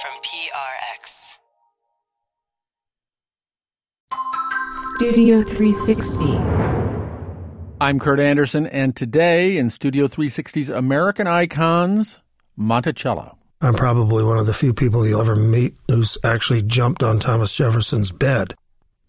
[0.00, 1.38] from PRX.
[4.94, 6.38] Studio 360.
[7.80, 12.20] I'm Kurt Andersen, and today in Studio 360's American Icons,
[12.54, 13.38] Monticello.
[13.60, 17.52] I'm probably one of the few people you'll ever meet who's actually jumped on Thomas
[17.52, 18.54] Jefferson's bed.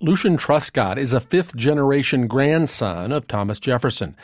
[0.02, 4.16] Lucian Truscott is a fifth generation grandson of Thomas Jefferson.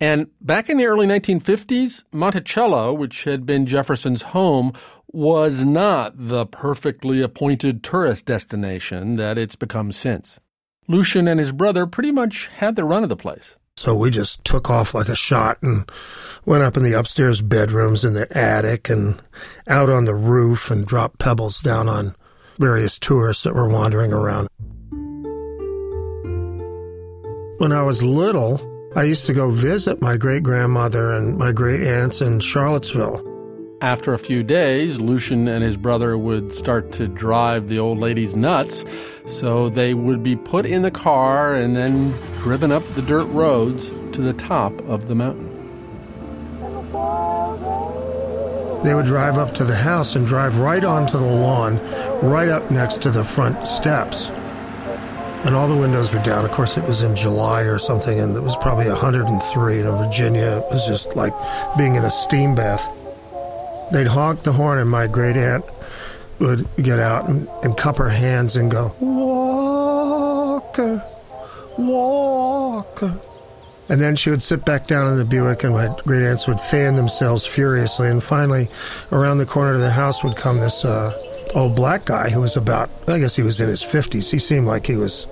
[0.00, 4.72] And back in the early 1950s, Monticello, which had been Jefferson's home,
[5.12, 10.38] was not the perfectly appointed tourist destination that it's become since.
[10.86, 13.56] Lucian and his brother pretty much had the run of the place.
[13.76, 15.88] So we just took off like a shot and
[16.44, 19.22] went up in the upstairs bedrooms in the attic and
[19.68, 22.16] out on the roof and dropped pebbles down on
[22.58, 24.48] various tourists that were wandering around.
[27.58, 28.60] When I was little,
[28.96, 33.37] I used to go visit my great grandmother and my great aunts in Charlottesville.
[33.80, 38.34] After a few days, Lucian and his brother would start to drive the old ladies
[38.34, 38.84] nuts,
[39.24, 43.90] so they would be put in the car and then driven up the dirt roads
[44.12, 45.46] to the top of the mountain.
[48.82, 51.78] They would drive up to the house and drive right onto the lawn,
[52.20, 54.28] right up next to the front steps
[55.44, 56.44] and all the windows were down.
[56.44, 60.58] Of course, it was in July or something, and it was probably 103 in Virginia.
[60.58, 61.32] It was just like
[61.76, 62.97] being in a steam bath.
[63.92, 65.64] They'd honk the horn, and my great aunt
[66.38, 71.02] would get out and, and cup her hands and go, Walker,
[71.78, 73.18] Walker.
[73.88, 76.60] And then she would sit back down in the Buick, and my great aunts would
[76.60, 78.08] fan themselves furiously.
[78.08, 78.68] And finally,
[79.12, 81.12] around the corner of the house would come this uh,
[81.54, 84.30] old black guy who was about, I guess he was in his 50s.
[84.30, 85.26] He seemed like he was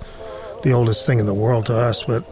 [0.62, 2.22] the oldest thing in the world to us, but.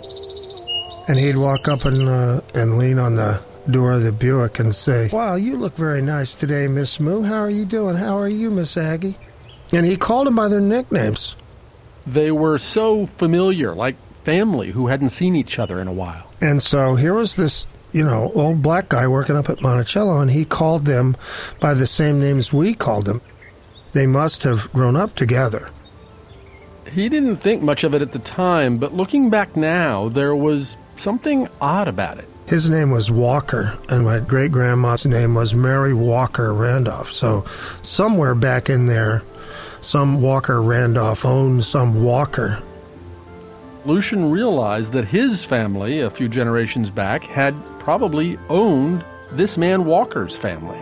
[1.07, 3.39] And he'd walk up and, uh, and lean on the
[3.71, 7.23] door of the Buick and say, Wow, you look very nice today, Miss Moo.
[7.23, 7.97] How are you doing?
[7.97, 9.17] How are you, Miss Aggie?
[9.73, 11.37] And he called them by their nicknames.
[12.07, 16.31] They were so familiar, like family who hadn't seen each other in a while.
[16.41, 20.31] And so here was this you know, old black guy working up at Monticello, and
[20.31, 21.17] he called them
[21.61, 23.23] by the same names we called them.
[23.93, 25.71] They must have grown up together.
[26.91, 30.77] He didn't think much of it at the time, but looking back now, there was
[30.97, 32.29] something odd about it.
[32.47, 37.11] His name was Walker, and my great grandma's name was Mary Walker Randolph.
[37.11, 37.47] So,
[37.81, 39.23] somewhere back in there,
[39.81, 42.63] some Walker Randolph owned some Walker.
[43.87, 49.03] Lucian realized that his family, a few generations back, had probably owned
[49.33, 50.79] this man Walker's family.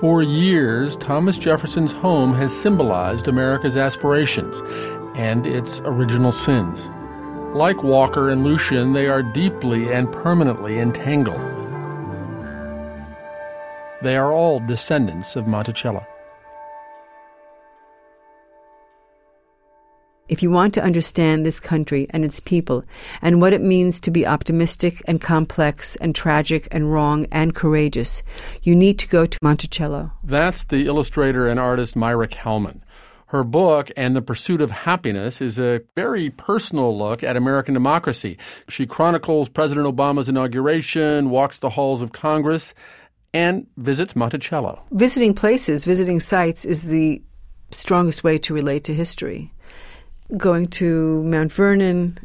[0.00, 4.60] For years, Thomas Jefferson's home has symbolized America's aspirations
[5.20, 6.88] and its original sins.
[7.54, 11.40] Like Walker and Lucian, they are deeply and permanently entangled.
[14.02, 16.06] They are all descendants of Monticello.
[20.30, 22.84] If you want to understand this country and its people
[23.20, 28.22] and what it means to be optimistic and complex and tragic and wrong and courageous,
[28.62, 30.12] you need to go to Monticello.
[30.24, 32.82] That's the illustrator and artist Maira Kalman.
[33.30, 38.36] Her book, And the Pursuit of Happiness, is a very personal look at American democracy.
[38.68, 42.74] She chronicles President Obama's inauguration, walks the halls of Congress,
[43.32, 44.84] and visits Monticello.
[44.90, 47.22] Visiting places, visiting sites, is the
[47.70, 49.52] strongest way to relate to history
[50.36, 52.18] going to Mount Vernon,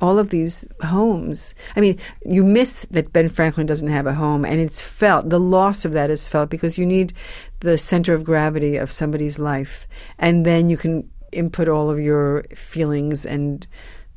[0.00, 1.54] all of these homes.
[1.76, 5.40] I mean, you miss that Ben Franklin doesn't have a home, and it's felt, the
[5.40, 7.12] loss of that is felt because you need
[7.60, 9.86] the center of gravity of somebody's life.
[10.18, 13.66] And then you can input all of your feelings and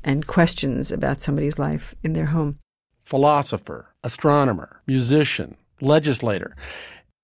[0.03, 2.59] and questions about somebody's life in their home.
[3.03, 6.55] Philosopher, astronomer, musician, legislator.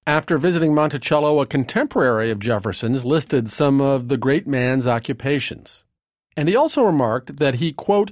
[0.05, 5.85] After visiting Monticello, a contemporary of Jefferson's listed some of the great man's occupations.
[6.35, 8.11] And he also remarked that he, quote,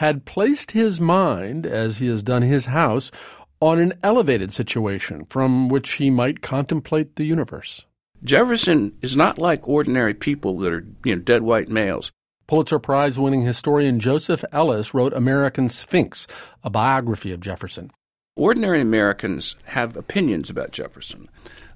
[0.00, 3.10] had placed his mind, as he has done his house,
[3.60, 7.84] on an elevated situation from which he might contemplate the universe.
[8.24, 12.12] Jefferson is not like ordinary people that are, you know, dead white males.
[12.46, 16.26] Pulitzer Prize winning historian Joseph Ellis wrote American Sphinx,
[16.64, 17.90] a biography of Jefferson.
[18.36, 21.28] Ordinary Americans have opinions about Jefferson.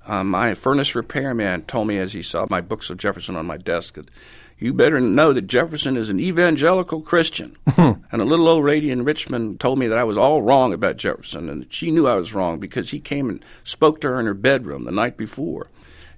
[0.06, 3.56] Um, my furnace repairman told me as he saw my books of Jefferson on my
[3.56, 4.10] desk that
[4.58, 7.56] you better know that Jefferson is an evangelical Christian.
[7.76, 10.96] and a little old lady in Richmond told me that I was all wrong about
[10.96, 14.26] Jefferson, and she knew I was wrong because he came and spoke to her in
[14.26, 15.70] her bedroom the night before.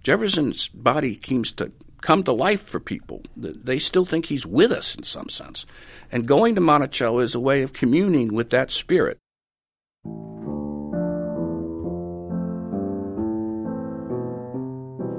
[0.03, 1.73] Jefferson's body seems to
[2.03, 3.23] come to life for people.
[3.37, 5.67] They still think he's with us in some sense.
[6.13, 9.19] And going to Monticello is a way of communing with that spirit.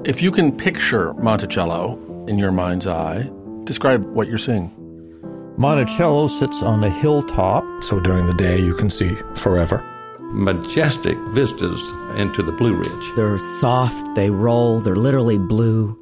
[0.04, 1.98] If you can picture Monticello
[2.28, 3.28] in your mind's eye,
[3.64, 4.72] describe what you're seeing.
[5.56, 7.64] Monticello sits on a hilltop.
[7.82, 9.84] So during the day, you can see forever.
[10.20, 13.12] Majestic vistas into the Blue Ridge.
[13.16, 15.98] They're soft, they roll, they're literally blue.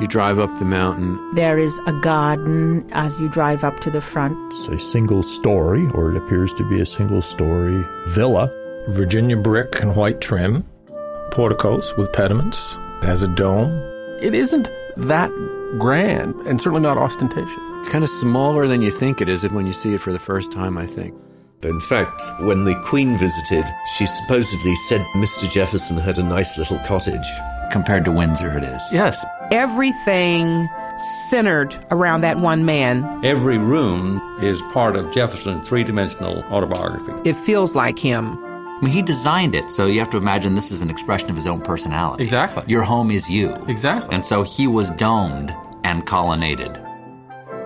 [0.00, 1.18] You drive up the mountain.
[1.34, 4.36] There is a garden as you drive up to the front.
[4.54, 8.52] It's a single story, or it appears to be a single story villa.
[8.88, 10.64] Virginia brick and white trim,
[11.32, 13.70] porticos with pediments, it has a dome.
[14.20, 15.30] It isn't that
[15.78, 17.54] grand and certainly not ostentatious.
[17.80, 20.18] It's kind of smaller than you think it is when you see it for the
[20.18, 21.14] first time, I think.
[21.62, 23.64] In fact, when the Queen visited,
[23.96, 25.48] she supposedly said Mr.
[25.50, 27.26] Jefferson had a nice little cottage.
[27.70, 28.82] Compared to Windsor, it is.
[28.92, 29.24] Yes.
[29.50, 30.68] Everything
[31.28, 33.24] centered around that one man.
[33.24, 37.12] Every room is part of Jefferson's three dimensional autobiography.
[37.28, 38.38] It feels like him.
[38.80, 41.36] I mean, he designed it, so you have to imagine this is an expression of
[41.36, 42.24] his own personality.
[42.24, 42.64] Exactly.
[42.66, 43.52] Your home is you.
[43.68, 44.14] Exactly.
[44.14, 45.54] And so he was domed
[45.84, 46.80] and colonnaded.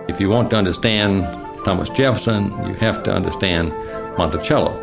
[0.09, 1.23] If you want to understand
[1.63, 3.69] Thomas Jefferson, you have to understand
[4.17, 4.73] Monticello.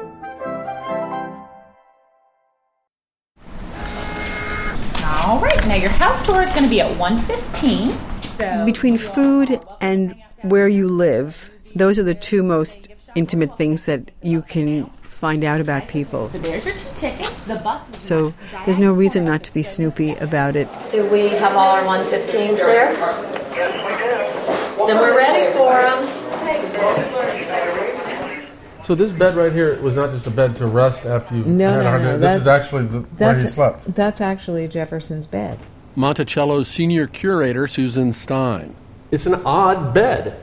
[5.05, 7.93] All right, now your house tour is going to be at 115.
[8.23, 14.11] So Between food and where you live, those are the two most intimate things that
[14.23, 14.91] you can
[15.23, 16.29] find out about people.
[16.31, 17.45] So there's your two tickets.
[17.45, 17.97] The bus.
[17.97, 18.35] So
[18.65, 20.67] there's no reason not to be snoopy about it.
[20.91, 22.93] Do we have all our 115s there?
[22.93, 24.87] Yes, we do.
[24.89, 26.03] Then we're ready for them.
[28.83, 31.69] So this bed right here was not just a bed to rest after you No,
[31.71, 32.19] had no, no.
[32.19, 33.95] This is actually the, where he That's, slept.
[33.95, 35.61] that's actually Jefferson's bed.
[35.95, 38.75] Monticello's senior curator, Susan Stein.
[39.13, 40.43] It's an odd bed.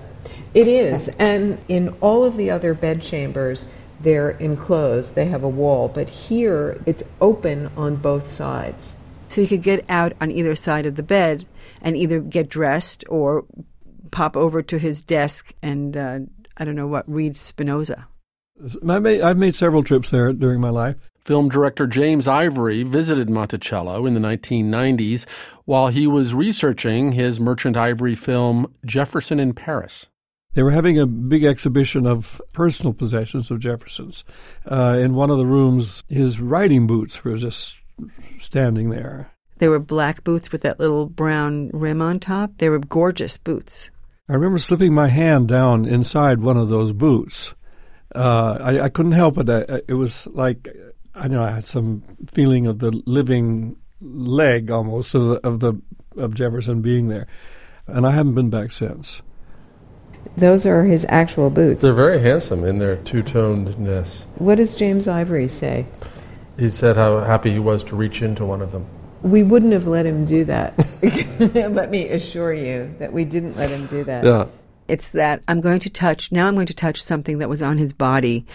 [0.54, 1.10] It is.
[1.20, 3.68] and in all of the other bed chambers,
[4.01, 5.16] they're enclosed.
[5.16, 5.88] They have a wall.
[5.88, 8.96] But here, it's open on both sides.
[9.28, 11.46] So he could get out on either side of the bed
[11.81, 13.46] and either get dressed or
[14.12, 16.19] pop over to his desk and, uh,
[16.57, 18.07] I don't know what, read Spinoza.
[18.88, 21.10] I made, I've made several trips there during my life.
[21.24, 25.25] Film director James Ivory visited Monticello in the 1990s
[25.66, 30.07] while he was researching his Merchant Ivory film Jefferson in Paris.
[30.54, 34.24] They were having a big exhibition of personal possessions of Jefferson's.
[34.69, 37.78] Uh, in one of the rooms, his riding boots were just
[38.40, 39.31] standing there.
[39.60, 42.51] They were black boots with that little brown rim on top.
[42.57, 43.92] They were gorgeous boots.
[44.28, 47.54] I remember slipping my hand down inside one of those boots.
[48.16, 49.50] Uh, I, I couldn't help it.
[49.50, 50.68] I, it was like
[51.13, 55.81] I know I had some feeling of the living leg almost of the, of the
[56.18, 57.28] of Jefferson being there,
[57.88, 59.22] and I haven't been back since.
[60.38, 61.81] Those are his actual boots.
[61.81, 64.26] They're very handsome in their two tonedness.
[64.36, 65.86] What does James Ivory say?
[66.58, 68.86] He said how happy he was to reach into one of them.
[69.22, 70.78] We wouldn't have let him do that.
[71.74, 74.24] let me assure you that we didn't let him do that.
[74.24, 74.46] Yeah.
[74.88, 77.78] It's that I'm going to touch, now I'm going to touch something that was on
[77.78, 78.46] his body.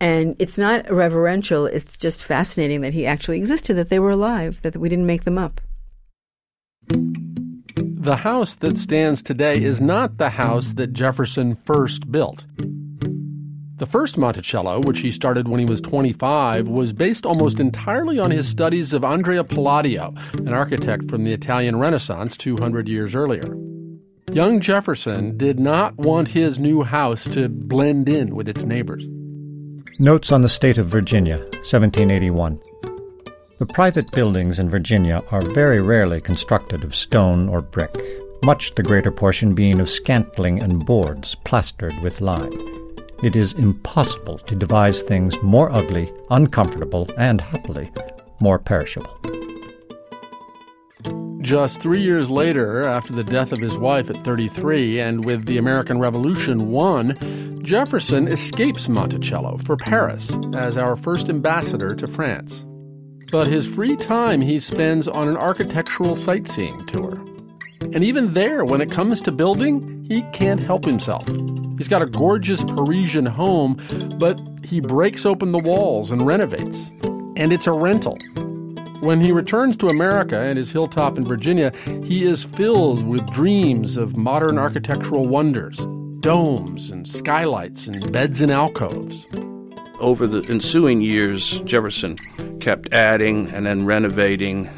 [0.00, 4.62] And it's not reverential, it's just fascinating that he actually existed, that they were alive,
[4.62, 5.60] that we didn't make them up.
[8.00, 12.46] The house that stands today is not the house that Jefferson first built.
[13.76, 18.30] The first Monticello, which he started when he was 25, was based almost entirely on
[18.30, 23.54] his studies of Andrea Palladio, an architect from the Italian Renaissance 200 years earlier.
[24.32, 29.04] Young Jefferson did not want his new house to blend in with its neighbors.
[29.98, 32.62] Notes on the State of Virginia, 1781.
[33.60, 37.94] The private buildings in Virginia are very rarely constructed of stone or brick,
[38.42, 42.50] much the greater portion being of scantling and boards plastered with lime.
[43.22, 47.90] It is impossible to devise things more ugly, uncomfortable, and happily
[48.40, 49.20] more perishable.
[51.42, 55.58] Just three years later, after the death of his wife at 33 and with the
[55.58, 62.64] American Revolution won, Jefferson escapes Monticello for Paris as our first ambassador to France.
[63.30, 67.14] But his free time he spends on an architectural sightseeing tour.
[67.92, 71.26] And even there, when it comes to building, he can't help himself.
[71.78, 73.80] He's got a gorgeous Parisian home,
[74.18, 76.90] but he breaks open the walls and renovates.
[77.36, 78.18] And it's a rental.
[79.00, 81.72] When he returns to America and his hilltop in Virginia,
[82.04, 85.78] he is filled with dreams of modern architectural wonders
[86.20, 89.24] domes and skylights and beds and alcoves.
[90.00, 92.16] Over the ensuing years, Jefferson
[92.58, 94.70] kept adding and then renovating,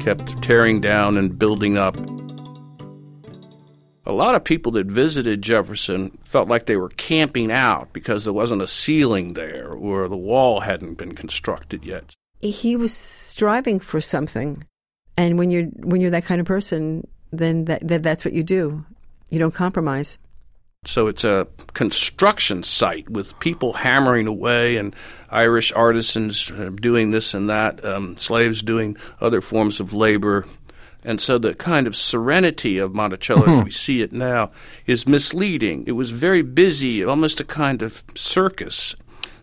[0.00, 1.96] kept tearing down and building up.
[4.06, 8.32] A lot of people that visited Jefferson felt like they were camping out because there
[8.32, 12.14] wasn't a ceiling there or the wall hadn't been constructed yet.
[12.40, 14.64] He was striving for something.
[15.16, 18.44] And when you're when you're that kind of person, then that, that that's what you
[18.44, 18.84] do.
[19.28, 20.18] You don't compromise.
[20.84, 24.94] So it's a construction site with people hammering away and
[25.28, 30.46] Irish artisans uh, doing this and that, um, slaves doing other forms of labor.
[31.04, 34.50] And so the kind of serenity of Monticello as we see it now
[34.86, 35.84] is misleading.
[35.86, 38.94] It was very busy, almost a kind of circus,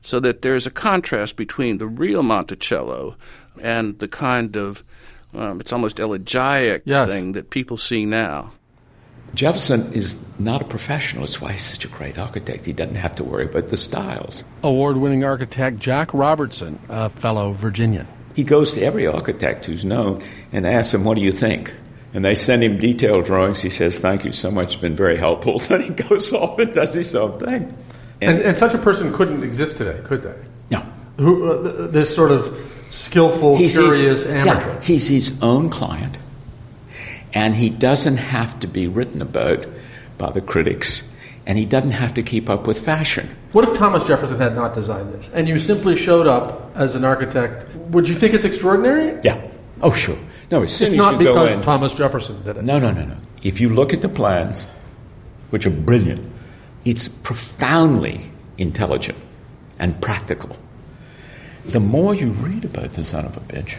[0.02, 3.18] so that there's a contrast between the real Monticello
[3.62, 4.84] and the kind of
[5.34, 7.10] um, it's almost elegiac Yes.
[7.10, 8.54] thing that people see now.
[9.36, 11.24] Jefferson is not a professional.
[11.26, 12.66] That's why he's such a great architect.
[12.66, 14.44] He doesn't have to worry about the styles.
[14.64, 18.08] Award winning architect Jack Robertson, a fellow Virginian.
[18.36, 21.74] He goes to every architect who's known and asks them, What do you think?
[22.14, 23.62] And they send him detailed drawings.
[23.62, 25.60] He says, Thank you so much, it's been very helpful.
[25.68, 27.78] Then he goes off and does his own thing.
[28.22, 30.36] And, and such a person couldn't exist today, could they?
[30.72, 30.80] No.
[31.18, 32.58] Who, uh, this sort of
[32.92, 34.68] skillful, He's curious his, amateur.
[34.70, 36.18] yeah, he's his own client,
[37.36, 39.68] and he doesn't have to be written about
[40.18, 41.04] by the critics,
[41.46, 43.36] and he doesn't have to keep up with fashion.
[43.52, 47.04] What if Thomas Jefferson had not designed this, and you simply showed up as an
[47.04, 47.76] architect?
[47.76, 49.20] Would you think it's extraordinary?
[49.24, 49.46] Yeah.
[49.82, 50.18] Oh, sure.
[50.50, 52.64] No, as soon It's as not you go because in, Thomas Jefferson did it.
[52.64, 53.18] No, no, no, no.
[53.44, 54.70] If you look at the plans,
[55.50, 56.32] which are brilliant,
[56.86, 59.18] it's profoundly intelligent
[59.78, 60.56] and practical.
[61.66, 63.78] The more you read about the son of a bitch,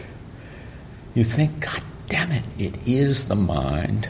[1.15, 4.09] you think, God damn it, it is the mind.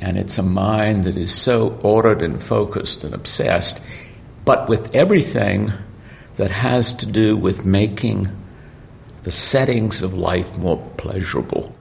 [0.00, 3.80] And it's a mind that is so ordered and focused and obsessed,
[4.44, 5.72] but with everything
[6.36, 8.28] that has to do with making
[9.24, 11.74] the settings of life more pleasurable.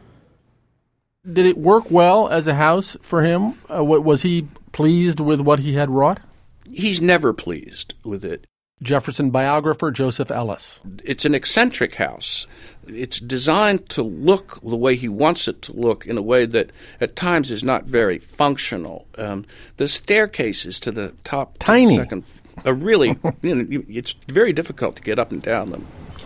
[1.32, 3.60] Did it work well as a house for him?
[3.70, 6.20] Uh, was he pleased with what he had wrought?
[6.72, 8.48] He's never pleased with it.
[8.82, 10.80] Jefferson biographer Joseph Ellis.
[11.04, 12.48] It's an eccentric house.
[12.90, 16.72] It's designed to look the way he wants it to look in a way that
[17.02, 19.06] at times is not very functional.
[19.18, 19.46] Um,
[19.78, 21.96] the staircases to the top, to the Tiny.
[21.96, 22.24] second,
[22.66, 25.86] are really, you know, you- it's very difficult to get up and down them.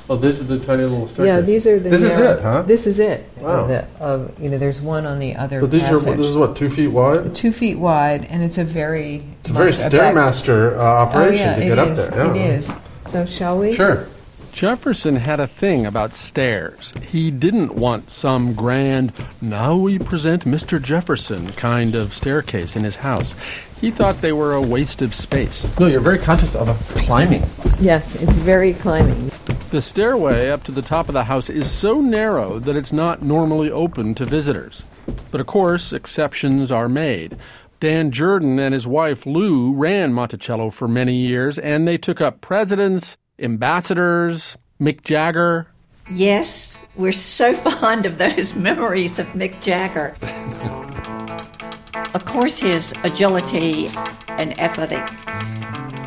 [0.10, 1.26] Oh, this is the tiny little staircase.
[1.28, 1.90] Yeah, these are the.
[1.90, 2.64] This is it, huh?
[2.64, 3.24] This is it.
[3.38, 3.68] Wow.
[3.68, 5.62] The, uh, you know, there's one on the other.
[5.62, 7.34] But these are this is what two feet wide.
[7.34, 9.24] two feet wide, and it's a very.
[9.40, 12.08] It's a very stairmaster uh, operation oh, yeah, to it get up is.
[12.10, 12.26] there.
[12.32, 12.46] It Yeah.
[12.48, 12.72] is.
[13.08, 13.74] So shall we?
[13.74, 14.06] Sure.
[14.52, 16.94] Jefferson had a thing about stairs.
[17.08, 20.82] He didn't want some grand, now we present Mr.
[20.82, 23.34] Jefferson kind of staircase in his house.
[23.80, 25.66] He thought they were a waste of space.
[25.80, 27.44] No, you're very conscious of a climbing.
[27.80, 29.32] Yes, it's very climbing.
[29.72, 33.24] The stairway up to the top of the house is so narrow that it's not
[33.24, 34.84] normally open to visitors.
[35.32, 37.38] But of course, exceptions are made.
[37.80, 42.40] Dan Jordan and his wife Lou ran Monticello for many years, and they took up
[42.40, 45.68] presidents, ambassadors, Mick Jagger.
[46.10, 50.16] Yes, we're so fond of those memories of Mick Jagger.
[52.14, 53.88] of course, his agility
[54.30, 55.08] and athletic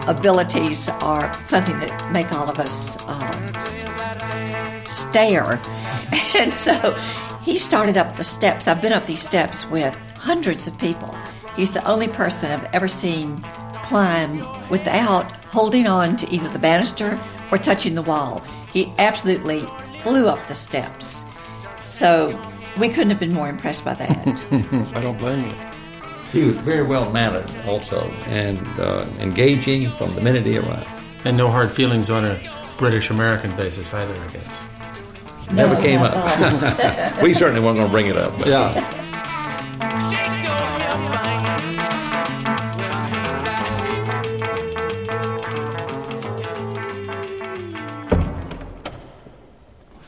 [0.06, 5.58] abilities are something that make all of us uh, stare.
[6.36, 6.92] And so
[7.42, 8.66] he started up the steps.
[8.66, 11.16] I've been up these steps with hundreds of people.
[11.54, 13.40] He's the only person I've ever seen
[13.84, 17.18] climb without holding on to either the banister
[17.52, 18.42] or touching the wall.
[18.72, 19.64] He absolutely
[20.02, 21.24] flew up the steps.
[21.86, 22.36] So
[22.76, 24.44] we couldn't have been more impressed by that.
[24.96, 25.54] I don't blame you.
[26.32, 30.88] He was very well mannered also and uh, engaging from the minute he arrived.
[31.24, 32.40] And no hard feelings on a
[32.76, 35.52] British American basis either, I guess.
[35.52, 37.22] Never came up.
[37.22, 38.36] we certainly weren't going to bring it up.
[38.38, 39.03] But Yeah.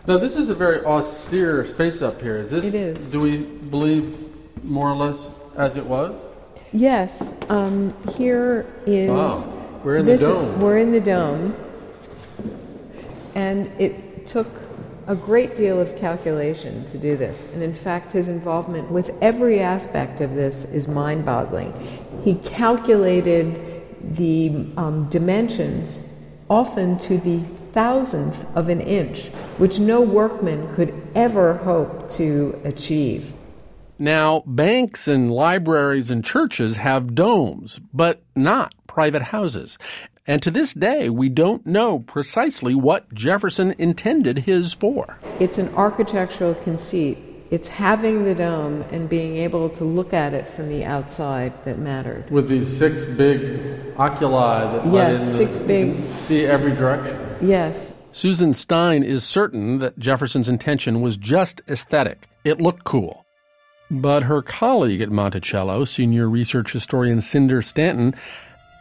[0.07, 2.37] Now, this is a very austere space up here.
[2.37, 2.67] Is this?
[2.67, 3.07] It is.
[3.07, 4.15] Do we believe
[4.63, 6.15] more or less as it was?
[6.73, 7.35] Yes.
[7.49, 9.11] Um, here is.
[9.11, 9.53] Wow.
[9.83, 10.61] We're in the this is- dome.
[10.61, 11.57] we're in the dome.
[13.35, 14.47] And it took
[15.09, 17.49] a great deal of calculation to do this.
[17.53, 21.73] And in fact, his involvement with every aspect of this is mind boggling.
[22.25, 23.83] He calculated
[24.17, 26.01] the um, dimensions
[26.49, 27.41] often to the
[27.77, 29.27] thousandth of an inch,
[29.59, 33.35] which no workman could ever hope to achieve.
[33.99, 39.77] Now, banks and libraries and churches have domes, but not private houses.
[40.27, 45.19] And to this day, we don't know precisely what Jefferson intended his for.
[45.39, 47.19] It's an architectural conceit.
[47.51, 51.79] It's having the dome and being able to look at it from the outside that
[51.79, 52.29] mattered.
[52.31, 53.61] With these six big
[53.99, 57.17] oculi that let Yes, in the- six big- see every direction.
[57.41, 57.93] Yes.
[58.11, 63.25] Susan Stein is certain that Jefferson's intention was just aesthetic It looked cool.
[63.91, 68.15] But her colleague at Monticello, senior research historian Cinder Stanton,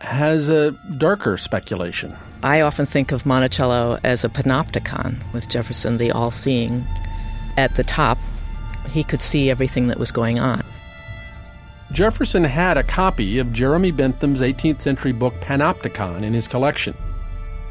[0.02, 2.14] has a darker speculation.
[2.44, 6.86] I often think of Monticello as a panopticon, with Jefferson the all seeing.
[7.58, 8.18] At the top,
[8.96, 10.64] he could see everything that was going on.
[11.92, 16.96] Jefferson had a copy of Jeremy Bentham's 18th century book Panopticon in his collection.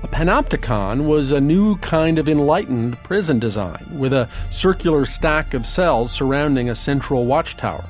[0.05, 5.67] A panopticon was a new kind of enlightened prison design with a circular stack of
[5.67, 7.85] cells surrounding a central watchtower.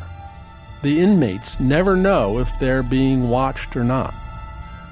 [0.82, 4.14] The inmates never know if they're being watched or not.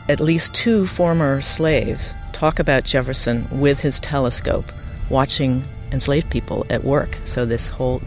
[0.08, 4.72] At least two former slaves talk about Jefferson with his telescope
[5.08, 7.18] watching enslaved people at work.
[7.24, 8.02] So, this whole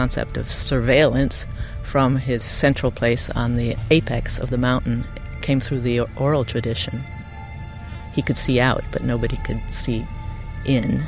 [0.00, 1.46] concept of surveillance
[1.82, 5.04] from his central place on the apex of the mountain
[5.42, 7.02] came through the oral tradition.
[8.14, 10.06] He could see out, but nobody could see
[10.64, 11.02] in.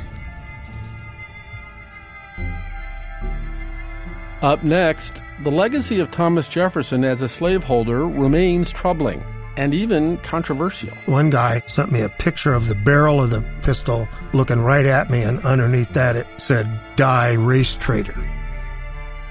[4.43, 9.23] Up next, the legacy of Thomas Jefferson as a slaveholder remains troubling
[9.57, 10.95] and even controversial.
[11.07, 15.09] One guy sent me a picture of the barrel of the pistol looking right at
[15.09, 18.42] me, and underneath that it said, Die Race Trader.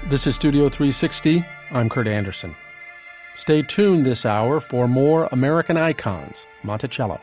[0.09, 1.45] This is Studio 360.
[1.71, 2.53] I'm Kurt Andersen.
[3.37, 7.21] Stay tuned this hour for more American icons, Monticello.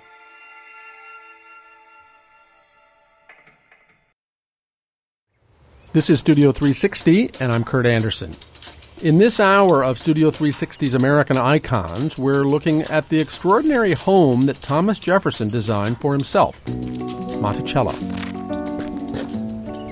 [5.92, 8.34] This is Studio 360, and I'm Kurt Andersen.
[9.02, 14.62] In this hour of Studio 360's American Icons, we're looking at the extraordinary home that
[14.62, 16.58] Thomas Jefferson designed for himself
[17.40, 17.94] Monticello.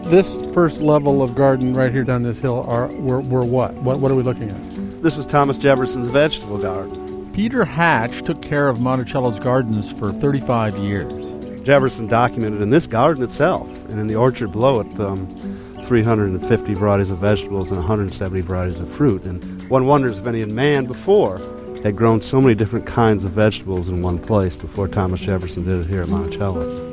[0.09, 3.75] This first level of garden right here down this hill are were, were what?
[3.75, 4.01] what?
[4.01, 5.03] What are we looking at?
[5.03, 7.31] This was Thomas Jefferson's vegetable garden.
[7.35, 11.63] Peter Hatch took care of Monticello's gardens for 35 years.
[11.63, 15.27] Jefferson documented in this garden itself and in the orchard below it um,
[15.83, 19.25] 350 varieties of vegetables and 170 varieties of fruit.
[19.25, 21.37] And one wonders if any man before
[21.83, 25.83] had grown so many different kinds of vegetables in one place before Thomas Jefferson did
[25.83, 26.88] it here at Monticello.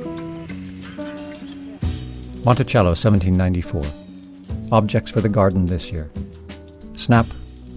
[2.45, 4.71] Monticello, 1794.
[4.71, 6.05] Objects for the garden this year
[6.95, 7.25] snap,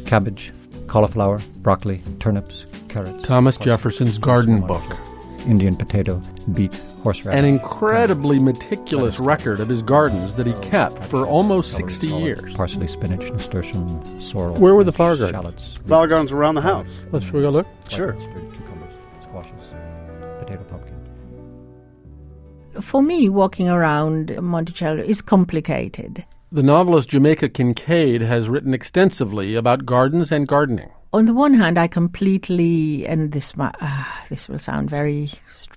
[0.07, 0.53] cabbage,
[0.87, 3.27] cauliflower, broccoli, turnips, carrots.
[3.27, 4.85] Thomas Jefferson's garden book.
[5.47, 6.21] Indian potato,
[6.53, 7.39] beet, horseradish.
[7.39, 12.53] An incredibly meticulous record of his gardens that he kept for almost 60 years.
[12.53, 14.55] Parsley, spinach, nasturtium, sorrel.
[14.57, 15.41] Where were the flower gardens?
[15.41, 15.75] Shallots.
[15.87, 16.89] Flower gardens around the house.
[17.11, 17.67] Let's should we go look.
[17.89, 18.15] Sure.
[22.81, 26.25] For me, walking around Monticello is complicated.
[26.51, 30.91] The novelist Jamaica Kincaid has written extensively about gardens and gardening.
[31.13, 35.31] On the one hand, I completely, and this uh, this will sound very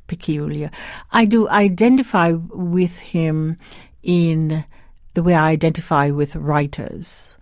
[0.07, 0.69] peculiar,
[1.11, 3.57] I do identify with him
[4.03, 4.65] in
[5.13, 7.37] the way I identify with writers.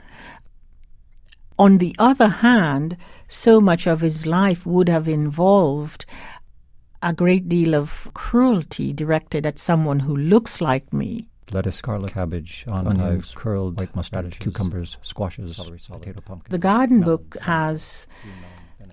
[1.57, 2.95] On the other hand,
[3.27, 6.05] so much of his life would have involved
[7.01, 11.27] a great deal of cruelty directed at someone who looks like me.
[11.51, 16.51] Lettuce, scarlet cabbage, onions, curled white mustard, cucumbers, squashes, celery, potato, pumpkin.
[16.51, 18.05] The garden book has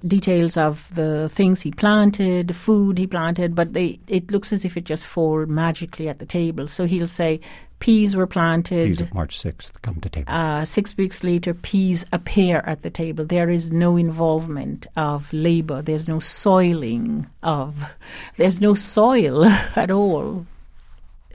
[0.07, 4.77] details of the things he planted, food he planted, but they it looks as if
[4.77, 6.69] it just fall magically at the table.
[6.69, 7.41] So he'll say
[7.79, 8.89] peas were planted.
[8.89, 10.33] Peas of March 6th come to table.
[10.33, 13.25] Uh, six weeks later, peas appear at the table.
[13.25, 15.83] There is no involvement of labor.
[15.83, 17.91] There's no soiling of.
[18.37, 19.45] There's no soil
[19.77, 20.47] at all.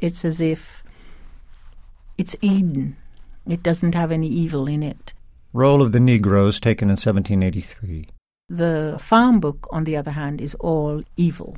[0.01, 0.83] It's as if
[2.17, 2.97] it's Eden.
[3.47, 5.13] It doesn't have any evil in it.
[5.53, 8.07] Roll of the Negroes taken in 1783.
[8.51, 11.55] The farm book, on the other hand, is all evil.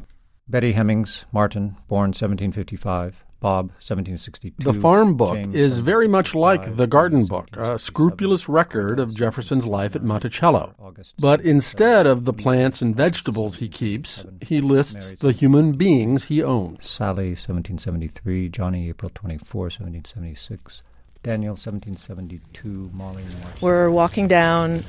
[0.47, 3.23] Betty Hemings, Martin, born 1755.
[3.39, 4.63] Bob, 1762.
[4.63, 9.15] The farm book James, is very much like the garden book, a scrupulous record of
[9.15, 10.75] Jefferson's life at Monticello.
[11.17, 16.43] But instead of the plants and vegetables he keeps, he lists the human beings he
[16.43, 16.87] owns.
[16.87, 18.49] Sally, 1773.
[18.49, 20.83] Johnny, April 24, 1776.
[21.23, 22.91] Daniel, 1772.
[22.93, 23.61] Molly, March.
[23.61, 24.83] We're walking down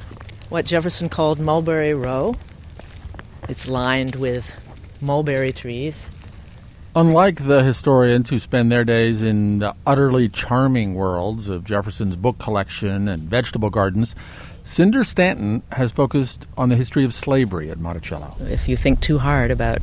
[0.48, 2.34] what Jefferson called Mulberry Row.
[3.48, 4.52] It's lined with
[5.00, 6.08] mulberry trees.
[6.96, 12.38] Unlike the historians who spend their days in the utterly charming worlds of Jefferson's book
[12.38, 14.16] collection and vegetable gardens,
[14.64, 18.36] Cinder Stanton has focused on the history of slavery at Monticello.
[18.40, 19.82] If you think too hard about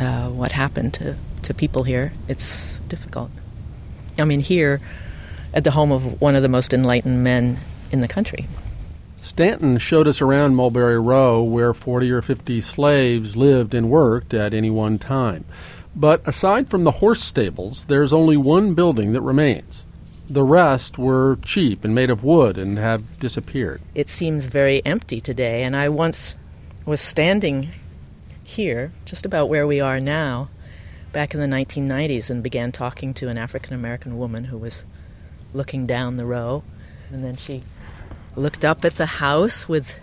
[0.00, 3.30] uh, what happened to, to people here, it's difficult.
[4.18, 4.80] I mean, here
[5.54, 7.58] at the home of one of the most enlightened men
[7.90, 8.46] in the country.
[9.20, 14.54] Stanton showed us around Mulberry Row where 40 or 50 slaves lived and worked at
[14.54, 15.44] any one time.
[15.94, 19.84] But aside from the horse stables, there's only one building that remains
[20.30, 23.80] The rest were cheap and made of wood and have disappeared.
[23.94, 26.36] It seems very empty today, and I once
[26.84, 27.70] was standing
[28.44, 30.48] here, just about where we are now,
[31.12, 34.84] back in the 1990s, and began talking to an African American woman who was
[35.52, 36.62] looking down the row.
[37.10, 37.62] And then she
[38.36, 39.98] looked up at the house with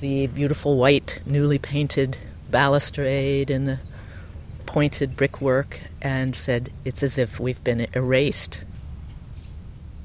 [0.00, 2.16] the beautiful white, newly painted
[2.50, 3.78] balustrade and the
[4.66, 8.60] pointed brickwork and said, It's as if we've been erased.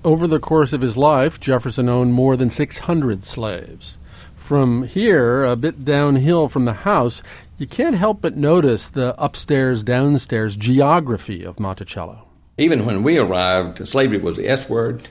[0.03, 3.97] Over the course of his life, Jefferson owned more than 600 slaves.
[4.35, 7.23] From here, a bit downhill from the house,
[7.57, 12.27] you can't help but notice the upstairs downstairs geography of Monticello.
[12.57, 15.07] Even when we arrived, slavery was the S word.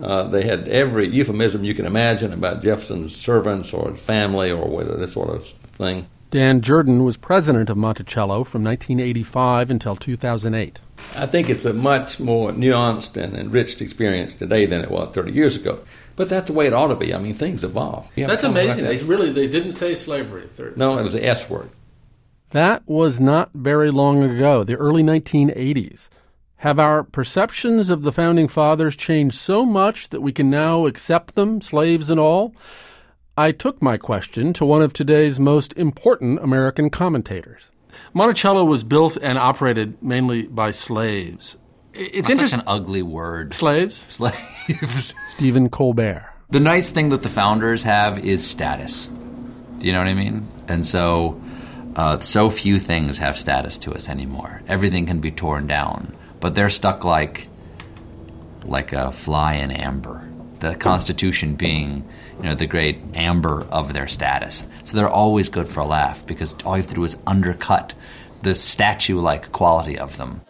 [0.00, 4.68] Uh, they had every euphemism you can imagine about Jefferson's servants or his family or
[4.68, 6.06] whether this sort of thing.
[6.30, 10.80] Dan Jordan was president of Monticello from 1985 until 2008.
[11.16, 15.32] I think it's a much more nuanced and enriched experience today than it was 30
[15.32, 15.80] years ago.
[16.16, 17.14] But that's the way it ought to be.
[17.14, 18.08] I mean, things evolve.
[18.16, 18.84] That's amazing.
[18.84, 20.46] They really they didn't say slavery.
[20.52, 20.76] 30.
[20.76, 21.70] No, it was the S word.
[22.50, 26.08] That was not very long ago, the early 1980s.
[26.62, 31.34] Have our perceptions of the founding fathers changed so much that we can now accept
[31.34, 32.54] them, slaves and all?
[33.36, 37.70] I took my question to one of today's most important American commentators.
[38.12, 41.56] Monticello was built and operated mainly by slaves.
[41.94, 43.54] It's That's such an ugly word.
[43.54, 43.96] Slaves?
[44.08, 45.14] Slaves.
[45.28, 46.32] Stephen Colbert.
[46.50, 49.06] The nice thing that the founders have is status.
[49.78, 50.46] Do you know what I mean?
[50.66, 51.40] And so,
[51.98, 54.62] uh, so few things have status to us anymore.
[54.68, 57.48] Everything can be torn down, but they're stuck like,
[58.64, 60.22] like a fly in amber.
[60.60, 64.64] The Constitution being you know, the great amber of their status.
[64.84, 67.94] So they're always good for a laugh because all you have to do is undercut
[68.42, 70.42] the statue like quality of them.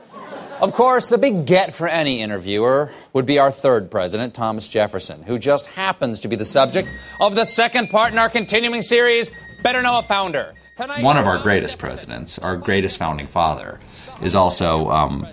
[0.61, 5.23] Of course, the big get for any interviewer would be our third president, Thomas Jefferson,
[5.23, 9.31] who just happens to be the subject of the second part in our continuing series,
[9.63, 10.53] Better Know a Founder.
[10.79, 13.81] Tonight, one of our greatest presidents, our greatest founding father,
[14.23, 15.27] is also um,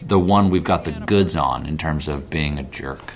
[0.00, 3.12] the one we've got the goods on in terms of being a jerk.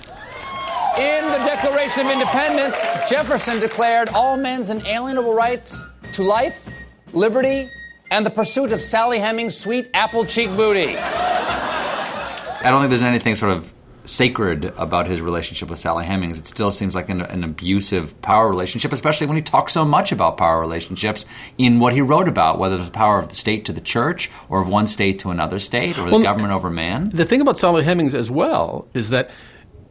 [0.97, 6.67] In the Declaration of Independence, Jefferson declared all men's inalienable rights to life,
[7.13, 7.69] liberty,
[8.11, 10.97] and the pursuit of Sally Hemings' sweet apple cheek booty.
[10.97, 13.73] I don't think there's anything sort of
[14.07, 16.39] sacred about his relationship with Sally Hemings.
[16.39, 20.11] It still seems like an, an, abusive power relationship, especially when he talks so much
[20.11, 21.25] about power relationships
[21.57, 24.31] in what he wrote about, whether it's the power of the state to the church
[24.49, 27.09] or of one state to another state or well, the government over man.
[27.09, 29.31] The thing about Sally Hemings as well is that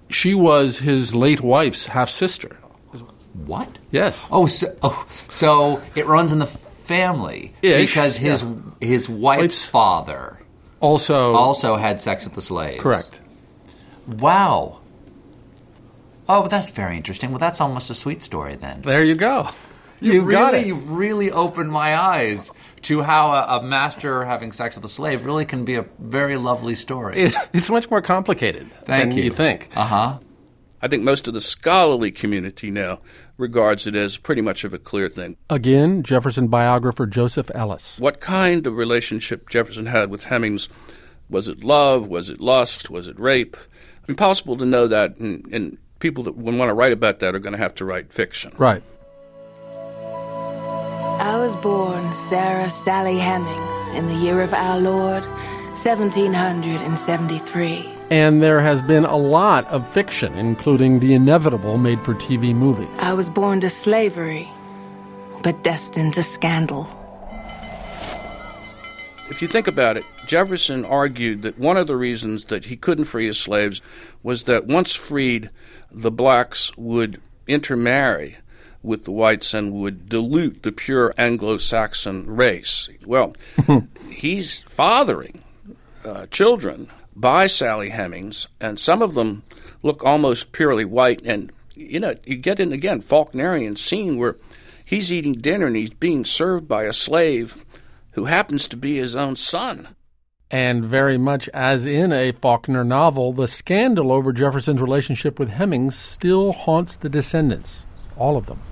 [0.09, 2.57] she was his late wife's half sister.
[3.45, 3.79] What?
[3.91, 4.25] Yes.
[4.31, 8.49] Oh, so, oh, so it runs in the family Ish, because his yeah.
[8.81, 10.41] his wife's, wife's father
[10.81, 12.81] also also had sex with the slaves.
[12.81, 13.21] Correct.
[14.07, 14.81] Wow.
[16.29, 17.31] Oh, that's very interesting.
[17.31, 18.83] Well, that's almost a sweet story then.
[18.83, 19.49] There you go.
[20.01, 22.51] You, you really, you've really opened my eyes
[22.83, 26.37] to how a, a, master having sex with a slave really can be a very
[26.37, 27.17] lovely story.
[27.17, 29.25] It, it's much more complicated Thank than you.
[29.25, 29.71] you think.
[29.75, 30.19] Uh huh.
[30.83, 33.01] I think most of the scholarly community now
[33.39, 35.37] regards it as pretty much of a clear thing.
[35.49, 37.99] Again, Jefferson biographer Joseph Ellis.
[37.99, 40.69] What kind of relationship Jefferson had with Hemings?
[41.31, 42.07] Was it love?
[42.09, 42.91] Was it lust?
[42.91, 43.57] Was it rape?
[44.09, 47.53] Impossible to know that, and, and people that want to write about that are going
[47.53, 48.53] to have to write fiction.
[48.59, 48.83] Right.
[51.19, 55.25] I was born Sarah Sally Hemings in the year of our Lord,
[55.75, 57.93] 1773.
[58.11, 62.87] And there has been a lot of fiction, including the inevitable made for TV movie.
[62.99, 64.49] I was born to slavery,
[65.43, 66.89] but destined to scandal.
[69.29, 73.07] If you think about it, Jefferson argued that one of the reasons that he couldn't
[73.07, 73.83] free his slaves
[74.23, 75.51] was that once freed,
[75.91, 78.39] the blacks would intermarry
[78.83, 82.89] with the whites and would dilute the pure Anglo Saxon race.
[83.05, 83.35] Well,
[84.11, 85.43] he's fathering
[86.05, 89.43] uh, children by Sally Hemings, and some of them
[89.83, 91.21] look almost purely white.
[91.25, 94.37] And, you know, you get in again, Faulknerian scene where
[94.85, 97.66] he's eating dinner and he's being served by a slave
[98.17, 99.89] who happens to be his own son.
[100.51, 105.97] And very much as in a Faulkner novel, the scandal over Jefferson's relationship with Hemings
[105.97, 107.85] still haunts the descendants,
[108.17, 108.63] all of them.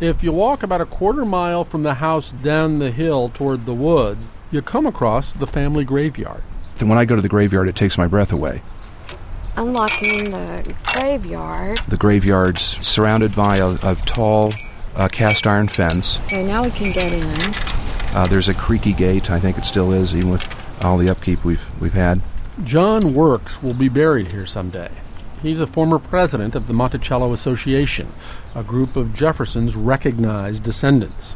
[0.00, 3.74] If you walk about a quarter mile from the house down the hill toward the
[3.74, 6.42] woods, you come across the family graveyard.
[6.76, 8.62] Then when I go to the graveyard, it takes my breath away.
[9.56, 11.78] Unlocking the graveyard.
[11.88, 14.54] The graveyard's surrounded by a, a tall
[14.96, 16.18] uh, cast iron fence.
[16.26, 18.14] Okay, now we can get in.
[18.14, 19.30] Uh, there's a creaky gate.
[19.30, 20.44] I think it still is, even with
[20.84, 22.20] all the upkeep we've we've had.
[22.64, 24.90] John Works will be buried here someday.
[25.42, 28.08] He's a former president of the Monticello Association,
[28.54, 31.34] a group of Jefferson's recognized descendants.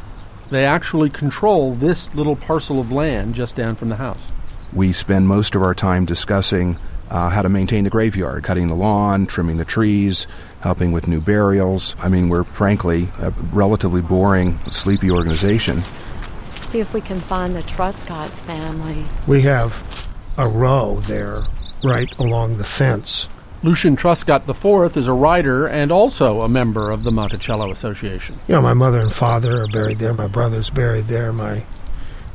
[0.50, 4.22] They actually control this little parcel of land just down from the house.
[4.72, 6.78] We spend most of our time discussing
[7.10, 10.26] uh, how to maintain the graveyard, cutting the lawn, trimming the trees,
[10.60, 11.94] helping with new burials.
[11.98, 15.82] I mean, we're frankly a relatively boring, sleepy organization.
[16.70, 19.04] See if we can find the Truscott family.
[19.26, 21.42] We have a row there
[21.82, 23.28] right along the fence.
[23.62, 28.38] Lucian Truscott IV is a writer and also a member of the Monticello Association.
[28.48, 30.12] You know, my mother and father are buried there.
[30.12, 31.32] My brother's buried there.
[31.32, 31.64] My,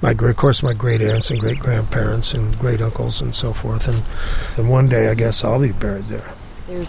[0.02, 3.88] my of course, my great aunts and great grandparents and great uncles and so forth.
[3.88, 4.02] And,
[4.58, 6.32] and one day, I guess I'll be buried there.
[6.68, 6.88] There's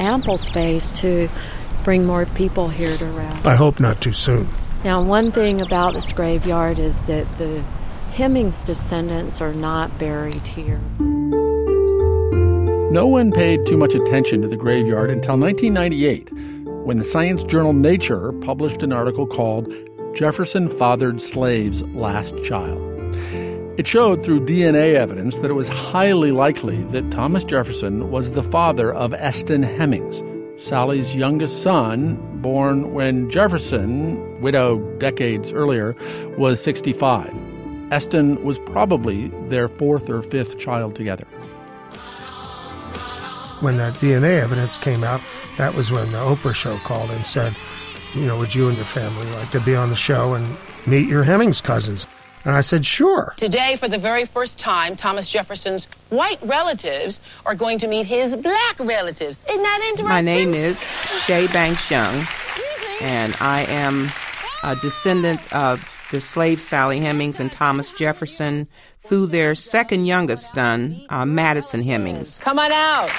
[0.00, 1.28] ample space to
[1.84, 3.46] bring more people here to rest.
[3.46, 4.48] I hope not too soon.
[4.84, 7.64] Now, one thing about this graveyard is that the
[8.14, 10.80] Hemings descendants are not buried here.
[12.90, 16.30] No one paid too much attention to the graveyard until 1998,
[16.84, 19.72] when the science journal Nature published an article called
[20.14, 22.80] Jefferson Fathered Slave's Last Child.
[23.78, 28.42] It showed through DNA evidence that it was highly likely that Thomas Jefferson was the
[28.42, 30.22] father of Eston Hemings,
[30.62, 35.96] Sally's youngest son, born when Jefferson, widowed decades earlier,
[36.36, 37.34] was 65.
[37.90, 41.26] Eston was probably their fourth or fifth child together
[43.62, 45.20] when that DNA evidence came out,
[45.56, 47.56] that was when the Oprah show called and said,
[48.14, 51.08] you know, would you and your family like to be on the show and meet
[51.08, 52.06] your Hemings cousins?
[52.44, 53.34] And I said, sure.
[53.36, 58.34] Today, for the very first time, Thomas Jefferson's white relatives are going to meet his
[58.34, 59.44] black relatives.
[59.48, 60.08] Isn't that interesting?
[60.08, 60.82] My name is
[61.24, 62.26] Shay Banks Young,
[63.00, 64.10] and I am
[64.64, 68.68] a descendant of the slave Sally Hemings and Thomas Jefferson
[69.00, 72.40] through their second youngest son, uh, Madison Hemings.
[72.40, 73.10] Come on out.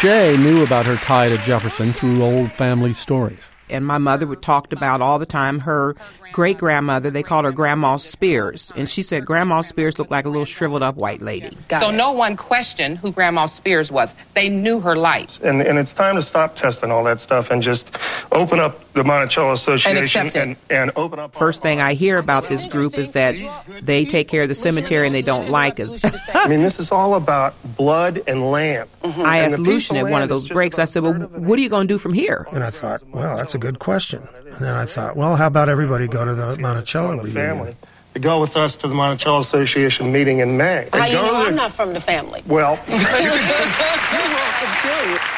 [0.00, 4.42] Shay knew about her tie to Jefferson through old family stories and my mother would
[4.42, 5.96] talked about all the time her
[6.32, 7.10] great grandmother.
[7.10, 10.82] They called her Grandma Spears, and she said Grandma Spears looked like a little shriveled
[10.82, 11.56] up white lady.
[11.68, 11.92] Got so it.
[11.92, 14.14] no one questioned who Grandma Spears was.
[14.34, 15.38] They knew her life.
[15.42, 17.86] And and it's time to stop testing all that stuff and just
[18.32, 21.34] open up the Monticello Association and, and, and open up.
[21.34, 23.36] First thing I hear about this group is that
[23.82, 25.96] they take care of the cemetery and they don't like us.
[26.34, 28.88] I mean, this is all about blood and land.
[29.02, 29.22] Mm-hmm.
[29.22, 30.78] I asked Lucian at one of those breaks.
[30.78, 33.36] I said, "Well, what are you going to do from here?" And I thought, "Well,
[33.36, 36.56] that's a good question." And then I thought, well, how about everybody go to the
[36.56, 37.34] Monticello reunion?
[37.34, 37.76] Family.
[38.14, 40.88] To go with us to the Monticello Association meeting in May.
[40.92, 42.42] How you know I'm not from the family?
[42.46, 42.78] Well,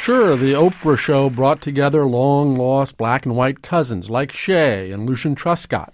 [0.00, 5.04] Sure, the Oprah show brought together long lost black and white cousins like Shay and
[5.04, 5.90] Lucian Truscott,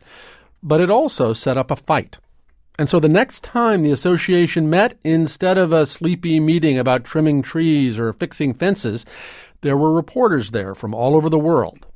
[0.62, 2.18] but it also set up a fight.
[2.78, 7.42] And so the next time the association met, instead of a sleepy meeting about trimming
[7.42, 9.04] trees or fixing fences,
[9.62, 11.86] there were reporters there from all over the world.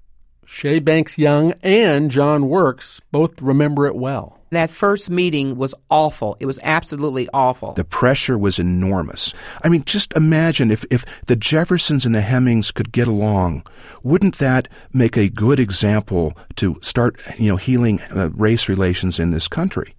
[0.46, 4.40] Shay Banks Young and John Works both remember it well.
[4.50, 6.36] That first meeting was awful.
[6.40, 7.72] It was absolutely awful.
[7.74, 9.32] The pressure was enormous.
[9.62, 13.64] I mean, just imagine if, if the Jeffersons and the Hemings could get along.
[14.02, 19.30] Wouldn't that make a good example to start, you know, healing uh, race relations in
[19.30, 19.94] this country?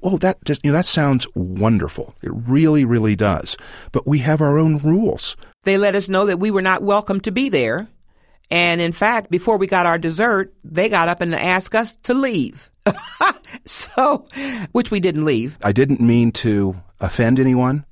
[0.00, 2.14] Well, that just, you know, that sounds wonderful.
[2.22, 3.56] It really, really does.
[3.90, 5.36] But we have our own rules.
[5.68, 7.88] They let us know that we were not welcome to be there.
[8.50, 12.14] And in fact, before we got our dessert, they got up and asked us to
[12.14, 12.70] leave.
[13.66, 14.26] so,
[14.72, 15.58] which we didn't leave.
[15.62, 17.84] I didn't mean to offend anyone.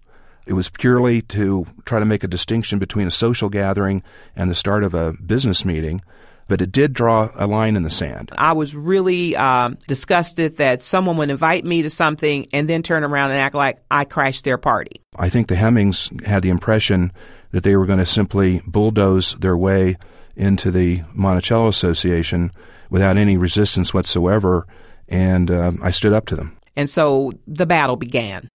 [0.46, 4.02] It was purely to try to make a distinction between a social gathering
[4.34, 6.00] and the start of a business meeting
[6.48, 8.30] but it did draw a line in the sand.
[8.38, 13.04] I was really um, disgusted that someone would invite me to something and then turn
[13.04, 15.02] around and act like I crashed their party.
[15.16, 17.12] I think the Hemings had the impression
[17.50, 19.96] that they were going to simply bulldoze their way
[20.36, 22.52] into the Monticello Association
[22.90, 24.66] without any resistance whatsoever,
[25.08, 26.56] and uh, I stood up to them.
[26.76, 28.48] And so the battle began.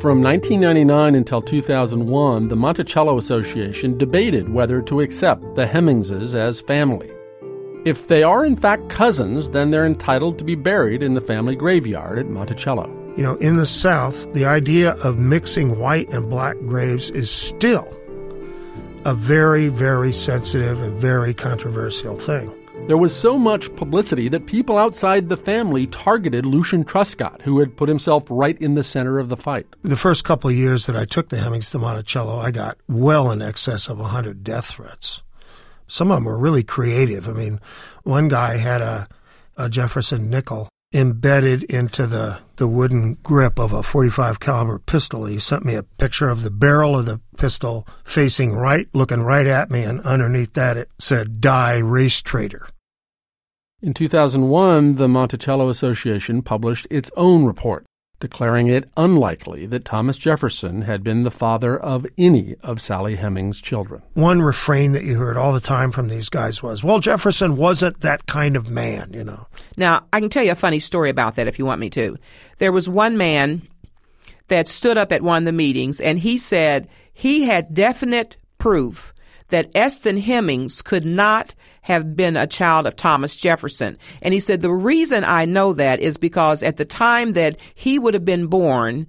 [0.00, 7.10] From 1999 until 2001, the Monticello Association debated whether to accept the Hemingses as family.
[7.86, 11.56] If they are in fact cousins, then they're entitled to be buried in the family
[11.56, 13.03] graveyard at Monticello.
[13.16, 17.88] You know, in the South, the idea of mixing white and black graves is still
[19.04, 22.52] a very, very sensitive and very controversial thing.
[22.88, 27.76] There was so much publicity that people outside the family targeted Lucian Truscott, who had
[27.76, 29.66] put himself right in the center of the fight.
[29.82, 33.30] The first couple of years that I took the Hemings to Monticello, I got well
[33.30, 35.22] in excess of 100 death threats.
[35.86, 37.28] Some of them were really creative.
[37.28, 37.60] I mean,
[38.02, 39.08] one guy had a,
[39.56, 45.26] a Jefferson nickel embedded into the, the wooden grip of a 45 caliber pistol.
[45.26, 49.46] He sent me a picture of the barrel of the pistol facing right, looking right
[49.46, 52.68] at me, and underneath that it said "Die Race Traitor."
[53.82, 57.84] In 2001, the Monticello Association published its own report
[58.24, 63.60] declaring it unlikely that Thomas Jefferson had been the father of any of Sally Hemings'
[63.60, 64.00] children.
[64.14, 68.00] One refrain that you heard all the time from these guys was, well, Jefferson wasn't
[68.00, 69.46] that kind of man, you know.
[69.76, 72.16] Now, I can tell you a funny story about that if you want me to.
[72.56, 73.68] There was one man
[74.48, 79.12] that stood up at one of the meetings and he said he had definite proof
[79.48, 81.54] that Eston Hemings could not
[81.84, 83.98] have been a child of Thomas Jefferson.
[84.22, 87.98] And he said, The reason I know that is because at the time that he
[87.98, 89.06] would have been born,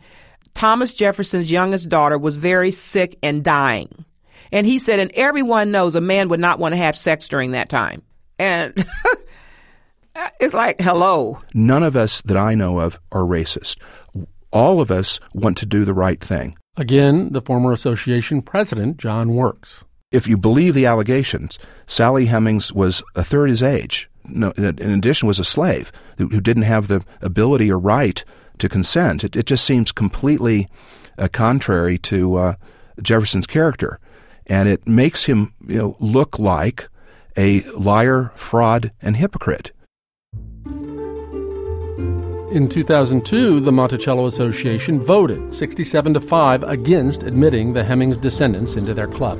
[0.55, 4.03] Thomas Jefferson's youngest daughter was very sick and dying.
[4.51, 7.51] And he said, and everyone knows a man would not want to have sex during
[7.51, 8.01] that time.
[8.37, 8.85] And
[10.39, 11.41] it's like, hello.
[11.53, 13.77] None of us that I know of are racist.
[14.51, 16.57] All of us want to do the right thing.
[16.75, 23.03] Again, the former association president, John Works if you believe the allegations, Sally Hemings was
[23.15, 24.09] a third his age.
[24.27, 28.23] No, in addition, was a slave who, didn't have the ability or right
[28.57, 29.23] to consent.
[29.23, 30.67] It, it just seems completely
[31.17, 32.55] uh, contrary to uh,
[33.01, 33.99] Jefferson's character,
[34.47, 36.87] and it makes him you know look like
[37.37, 39.71] a liar, fraud, and hypocrite.
[42.51, 48.93] In 2002, the Monticello Association voted 67 to 5 against admitting the Hemings descendants into
[48.93, 49.39] their club.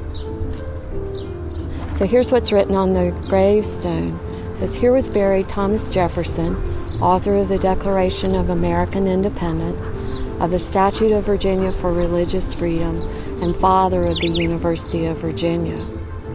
[1.97, 4.15] So here's what's written on the gravestone.
[4.15, 6.55] It says here was buried Thomas Jefferson,
[7.01, 9.79] author of the Declaration of American Independence,
[10.41, 13.01] of the Statute of Virginia for Religious Freedom,
[13.41, 15.77] and father of the University of Virginia.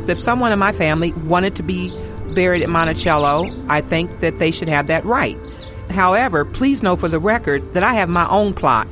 [0.08, 1.92] If someone in my family wanted to be
[2.34, 5.36] buried at Monticello, I think that they should have that right.
[5.90, 8.88] However, please know for the record that I have my own plot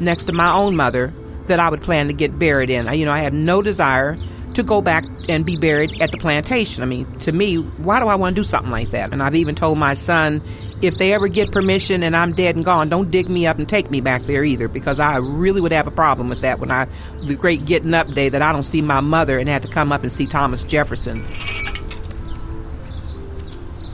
[0.00, 1.12] next to my own mother
[1.46, 2.90] that I would plan to get buried in.
[2.94, 4.16] You know, I have no desire
[4.54, 6.82] to go back and be buried at the plantation.
[6.82, 9.12] I mean, to me, why do I want to do something like that?
[9.12, 10.42] And I've even told my son,
[10.82, 13.68] if they ever get permission and I'm dead and gone, don't dig me up and
[13.68, 16.70] take me back there either, because I really would have a problem with that when
[16.70, 16.86] I,
[17.24, 19.92] the great getting up day that I don't see my mother and had to come
[19.92, 21.24] up and see Thomas Jefferson.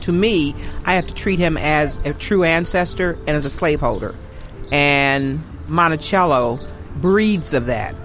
[0.01, 0.53] To me,
[0.85, 4.13] I have to treat him as a true ancestor and as a slaveholder.
[4.71, 6.59] And Monticello
[6.97, 7.95] breeds of that.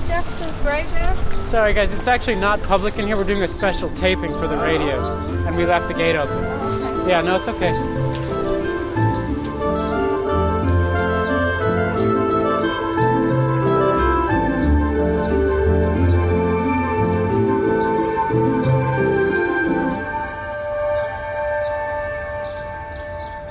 [0.00, 1.46] That Jefferson's grave there?
[1.46, 3.16] Sorry, guys, it's actually not public in here.
[3.16, 7.08] We're doing a special taping for the radio, and we left the gate open.
[7.08, 7.97] Yeah, no, it's okay.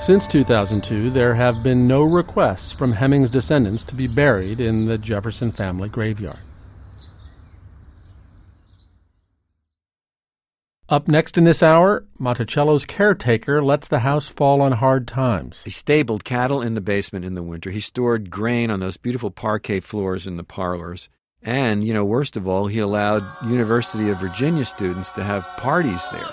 [0.08, 4.96] Since 2002, there have been no requests from Hemings descendants to be buried in the
[4.96, 6.38] Jefferson family graveyard.
[10.88, 15.62] Up next in this hour, Monticello's caretaker lets the house fall on hard times.
[15.64, 17.70] He stabled cattle in the basement in the winter.
[17.70, 21.10] He stored grain on those beautiful parquet floors in the parlors.
[21.42, 26.08] And, you know, worst of all, he allowed University of Virginia students to have parties
[26.10, 26.30] there.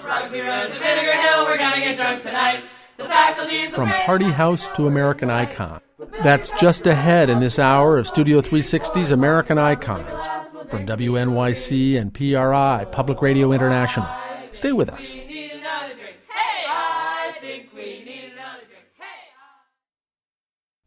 [2.97, 5.81] From Party House to American Icon.
[6.23, 10.25] That's just ahead in this hour of Studio 360's American Icons
[10.69, 14.08] from WNYC and PRI, Public Radio International.
[14.51, 15.13] Stay with us.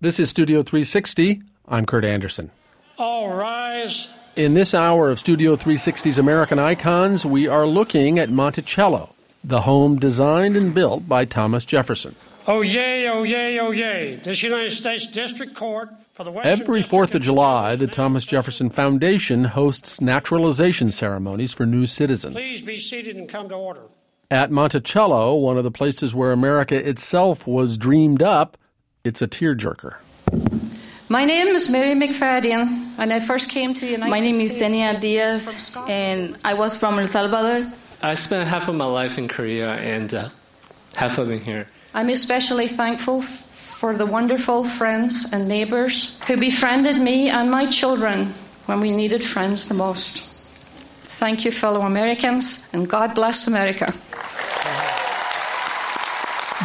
[0.01, 1.43] This is Studio 360.
[1.67, 2.51] I'm Kurt Andersen.
[2.97, 4.09] All rise.
[4.37, 9.15] In this hour of Studio 360's American Icons, we are looking at Monticello,
[9.49, 12.15] the home designed and built by Thomas Jefferson.
[12.47, 14.17] Oh, yay, oh, yay, oh, yay.
[14.17, 18.69] This United States District Court for the Western Every 4th of July, the Thomas Jefferson
[18.69, 22.35] Foundation hosts naturalization ceremonies for new citizens.
[22.35, 23.81] Please be seated and come to order.
[24.31, 28.59] At Monticello, one of the places where America itself was dreamed up,
[29.03, 29.97] it's a tearjerker.
[31.09, 32.99] My name is Mary McFadden.
[32.99, 34.11] and I first came to the United States.
[34.11, 37.73] My name States, is Senia Diaz, and I was from El Salvador.
[38.01, 40.29] I spent half of my life in Korea and uh,
[40.95, 41.67] half of it here.
[41.95, 48.27] I'm especially thankful for the wonderful friends and neighbors who befriended me and my children
[48.67, 50.35] when we needed friends the most.
[51.19, 53.93] Thank you, fellow Americans, and God bless America.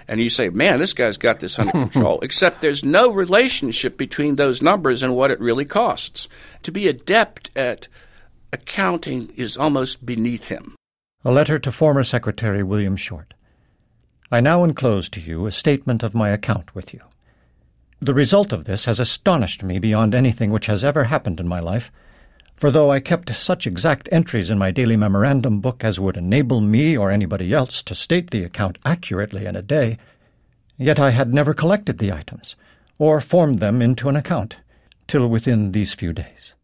[0.09, 4.35] And you say, man, this guy's got this under control, except there's no relationship between
[4.35, 6.29] those numbers and what it really costs.
[6.65, 7.87] To be adept at
[8.53, 10.75] accounting is almost beneath him.
[11.25, 13.35] A letter to former Secretary William Short.
[14.33, 17.01] I now enclose to you a statement of my account with you.
[18.01, 21.61] The result of this has astonished me beyond anything which has ever happened in my
[21.61, 21.93] life,
[22.57, 26.63] for though I kept such exact entries in my daily memorandum book as would enable
[26.63, 29.99] me or anybody else to state the account accurately in a day,
[30.79, 32.57] yet I had never collected the items,
[32.99, 34.57] or formed them into an account,
[35.07, 36.55] till within these few days.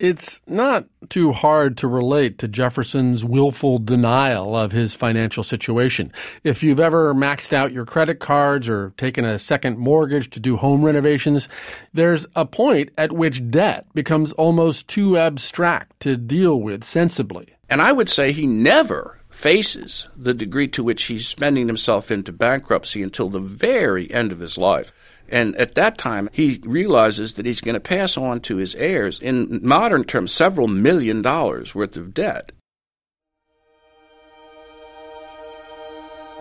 [0.00, 6.12] It's not too hard to relate to Jefferson's willful denial of his financial situation.
[6.42, 10.56] If you've ever maxed out your credit cards or taken a second mortgage to do
[10.56, 11.48] home renovations,
[11.92, 17.54] there's a point at which debt becomes almost too abstract to deal with sensibly.
[17.70, 22.32] And I would say he never faces the degree to which he's spending himself into
[22.32, 24.92] bankruptcy until the very end of his life.
[25.34, 29.18] And at that time, he realizes that he's going to pass on to his heirs,
[29.18, 32.52] in modern terms, several million dollars worth of debt.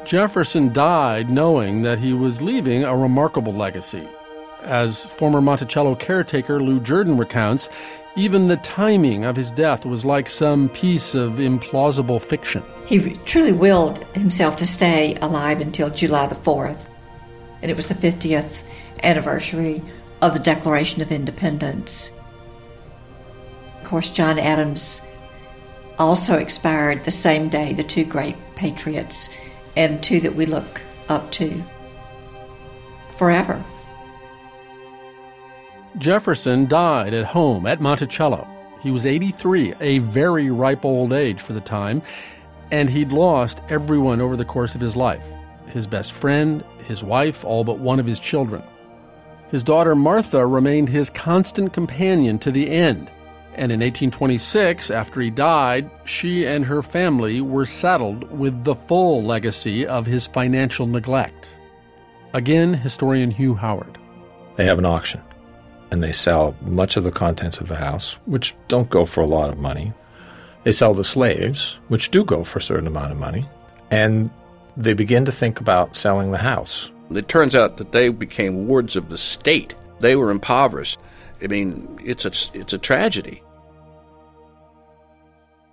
[0.05, 4.07] Jefferson died knowing that he was leaving a remarkable legacy.
[4.61, 7.69] As former Monticello caretaker Lou Jerden recounts,
[8.15, 12.63] even the timing of his death was like some piece of implausible fiction.
[12.85, 16.85] He truly willed himself to stay alive until July the 4th,
[17.63, 18.61] and it was the 50th
[19.03, 19.81] anniversary
[20.21, 22.13] of the Declaration of Independence.
[23.81, 25.01] Of course, John Adams
[25.99, 29.29] also expired the same day, the two great patriots,
[29.75, 31.63] and two that we look up to
[33.17, 33.63] forever.
[35.97, 38.47] Jefferson died at home at Monticello.
[38.81, 42.01] He was 83, a very ripe old age for the time,
[42.71, 45.25] and he'd lost everyone over the course of his life
[45.67, 48.61] his best friend, his wife, all but one of his children.
[49.53, 53.11] His daughter Martha remained his constant companion to the end.
[53.53, 59.21] And in 1826, after he died, she and her family were saddled with the full
[59.21, 61.53] legacy of his financial neglect.
[62.33, 63.99] Again, historian Hugh Howard.
[64.55, 65.21] They have an auction,
[65.91, 69.27] and they sell much of the contents of the house, which don't go for a
[69.27, 69.93] lot of money.
[70.63, 73.47] They sell the slaves, which do go for a certain amount of money,
[73.91, 74.31] and
[74.75, 76.89] they begin to think about selling the house.
[77.11, 79.75] It turns out that they became wards of the state.
[79.99, 80.99] They were impoverished.
[81.41, 83.43] I mean, it's a, it's a tragedy.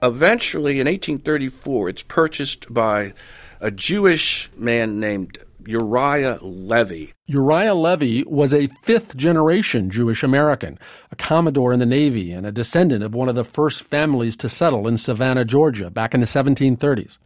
[0.02, 3.12] Eventually, in 1834, it's purchased by
[3.60, 7.12] a Jewish man named Uriah Levy.
[7.26, 10.78] Uriah Levy was a fifth generation Jewish American,
[11.12, 14.48] a Commodore in the Navy, and a descendant of one of the first families to
[14.48, 17.18] settle in Savannah, Georgia, back in the 1730s.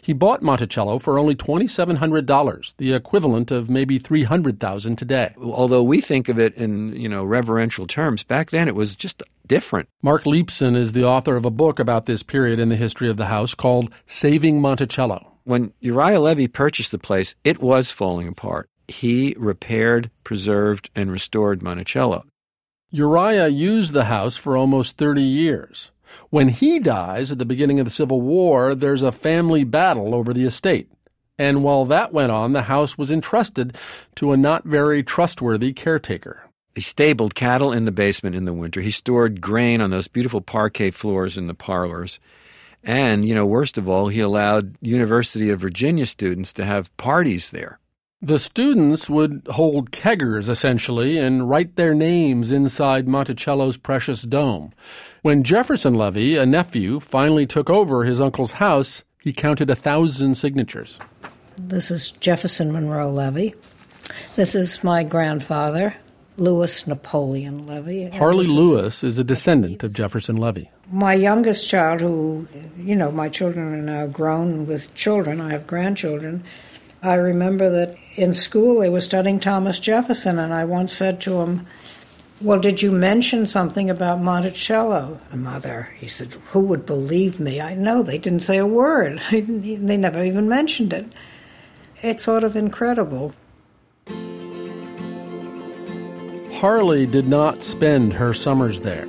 [0.00, 5.34] He bought Monticello for only $2,700, the equivalent of maybe 300000 today.
[5.40, 9.22] Although we think of it in, you know, reverential terms, back then it was just
[9.46, 9.88] different.
[10.02, 13.16] Marc Leepson is the author of a book about this period in the history of
[13.16, 15.32] the house called Saving Monticello.
[15.44, 18.68] When Uriah Levy purchased the place, it was falling apart.
[18.88, 22.24] He repaired, preserved, and restored Monticello.
[22.90, 25.90] Uriah used the house for almost 30 years.
[26.30, 30.32] When he dies at the beginning of the Civil War, there's a family battle over
[30.32, 30.90] the estate.
[31.38, 33.76] And while that went on, the house was entrusted
[34.16, 36.48] to a not very trustworthy caretaker.
[36.74, 38.80] He stabled cattle in the basement in the winter.
[38.80, 42.18] He stored grain on those beautiful parquet floors in the parlors.
[42.82, 47.50] And, you know, worst of all, he allowed University of Virginia students to have parties
[47.50, 47.78] there.
[48.20, 54.72] The students would hold keggers, essentially, and write their names inside Monticello's precious dome.
[55.22, 60.34] When Jefferson Levy, a nephew, finally took over his uncle's house, he counted a thousand
[60.34, 60.98] signatures.
[61.56, 63.54] This is Jefferson Monroe Levy.
[64.34, 65.94] This is my grandfather,
[66.38, 68.08] Louis Napoleon Levy.
[68.08, 70.72] Harley Lewis is a descendant of Jefferson Levy.
[70.90, 75.68] My youngest child, who, you know, my children are now grown with children, I have
[75.68, 76.42] grandchildren,
[77.00, 81.42] I remember that in school they were studying Thomas Jefferson, and I once said to
[81.42, 81.66] him,
[82.42, 85.20] Well, did you mention something about Monticello?
[85.32, 87.60] Mother, he said, Who would believe me?
[87.60, 89.22] I know, they didn't say a word.
[89.30, 91.06] they never even mentioned it.
[92.02, 93.32] It's sort of incredible.
[96.54, 99.06] Harley did not spend her summers there.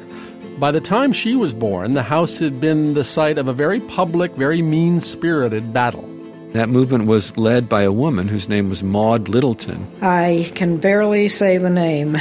[0.60, 3.80] By the time she was born, the house had been the site of a very
[3.80, 6.08] public, very mean spirited battle.
[6.52, 9.88] That movement was led by a woman whose name was Maud Littleton.
[10.04, 12.18] I can barely say the name.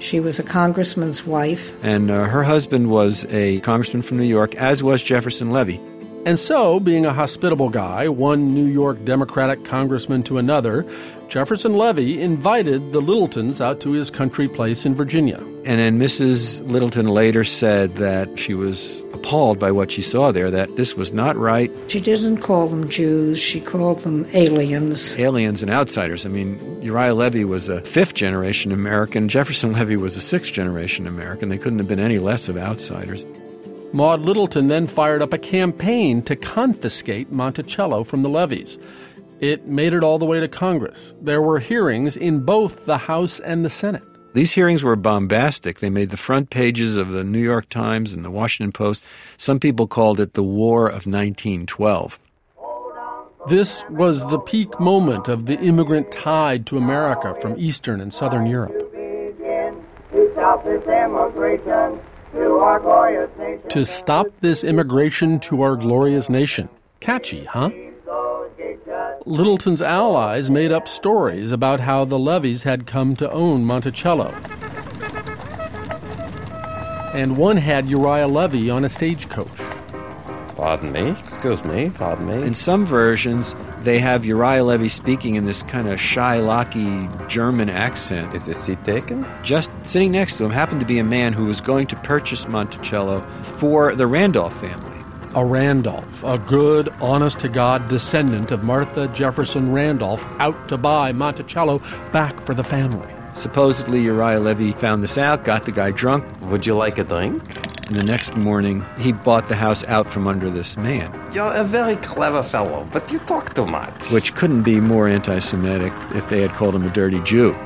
[0.00, 1.74] She was a congressman's wife.
[1.82, 5.80] And uh, her husband was a congressman from New York, as was Jefferson Levy.
[6.26, 10.84] And so, being a hospitable guy, one New York Democratic congressman to another,
[11.28, 15.38] Jefferson Levy invited the Littletons out to his country place in Virginia.
[15.64, 16.68] And then Mrs.
[16.68, 21.12] Littleton later said that she was appalled by what she saw there, that this was
[21.12, 21.70] not right.
[21.86, 25.16] She didn't call them Jews, she called them aliens.
[25.20, 26.26] Aliens and outsiders.
[26.26, 31.06] I mean, Uriah Levy was a fifth generation American, Jefferson Levy was a sixth generation
[31.06, 31.50] American.
[31.50, 33.24] They couldn't have been any less of outsiders.
[33.92, 38.78] Maud Littleton then fired up a campaign to confiscate Monticello from the Levys.
[39.40, 41.14] It made it all the way to Congress.
[41.20, 44.02] There were hearings in both the House and the Senate.
[44.34, 45.80] These hearings were bombastic.
[45.80, 49.04] They made the front pages of the New York Times and the Washington Post.
[49.38, 52.18] Some people called it the War of 1912.
[53.48, 58.46] This was the peak moment of the immigrant tide to America from Eastern and Southern
[58.46, 58.74] Europe.
[63.68, 66.68] To stop this immigration to our glorious nation.
[67.00, 67.70] Catchy, huh?
[69.24, 74.30] Littleton's allies made up stories about how the Levys had come to own Monticello.
[77.12, 79.65] And one had Uriah Levy on a stagecoach.
[80.56, 82.42] Pardon me, excuse me, pardon me.
[82.42, 88.34] In some versions, they have Uriah Levy speaking in this kind of Shylocky German accent.
[88.34, 89.26] Is this seat taken?
[89.42, 92.48] Just sitting next to him happened to be a man who was going to purchase
[92.48, 94.96] Monticello for the Randolph family.
[95.34, 101.12] A Randolph, a good, honest to God descendant of Martha Jefferson Randolph, out to buy
[101.12, 101.80] Monticello
[102.12, 103.12] back for the family.
[103.34, 106.24] Supposedly, Uriah Levy found this out, got the guy drunk.
[106.40, 107.42] Would you like a drink?
[107.86, 111.12] And the next morning, he bought the house out from under this man.
[111.32, 114.10] You're a very clever fellow, but you talk too much.
[114.10, 117.56] Which couldn't be more anti Semitic if they had called him a dirty Jew.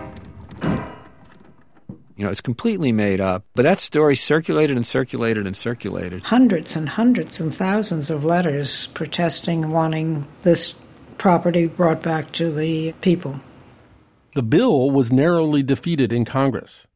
[2.20, 3.46] You know, it's completely made up.
[3.54, 6.24] But that story circulated and circulated and circulated.
[6.24, 10.78] Hundreds and hundreds and thousands of letters protesting, wanting this
[11.16, 13.40] property brought back to the people.
[14.34, 16.86] The bill was narrowly defeated in Congress.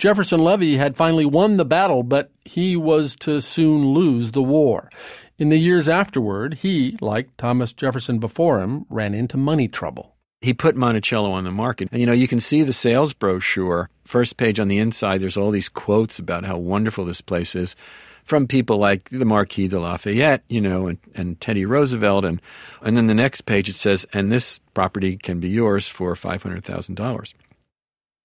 [0.00, 4.88] Jefferson Levy had finally won the battle, but he was to soon lose the war.
[5.36, 10.16] In the years afterward, he, like Thomas Jefferson before him, ran into money trouble.
[10.40, 11.90] He put Monticello on the market.
[11.92, 13.90] And you know, you can see the sales brochure.
[14.06, 17.76] First page on the inside, there's all these quotes about how wonderful this place is
[18.24, 22.24] from people like the Marquis de Lafayette, you know, and, and Teddy Roosevelt.
[22.24, 22.40] And,
[22.80, 27.34] and then the next page it says, and this property can be yours for $500,000.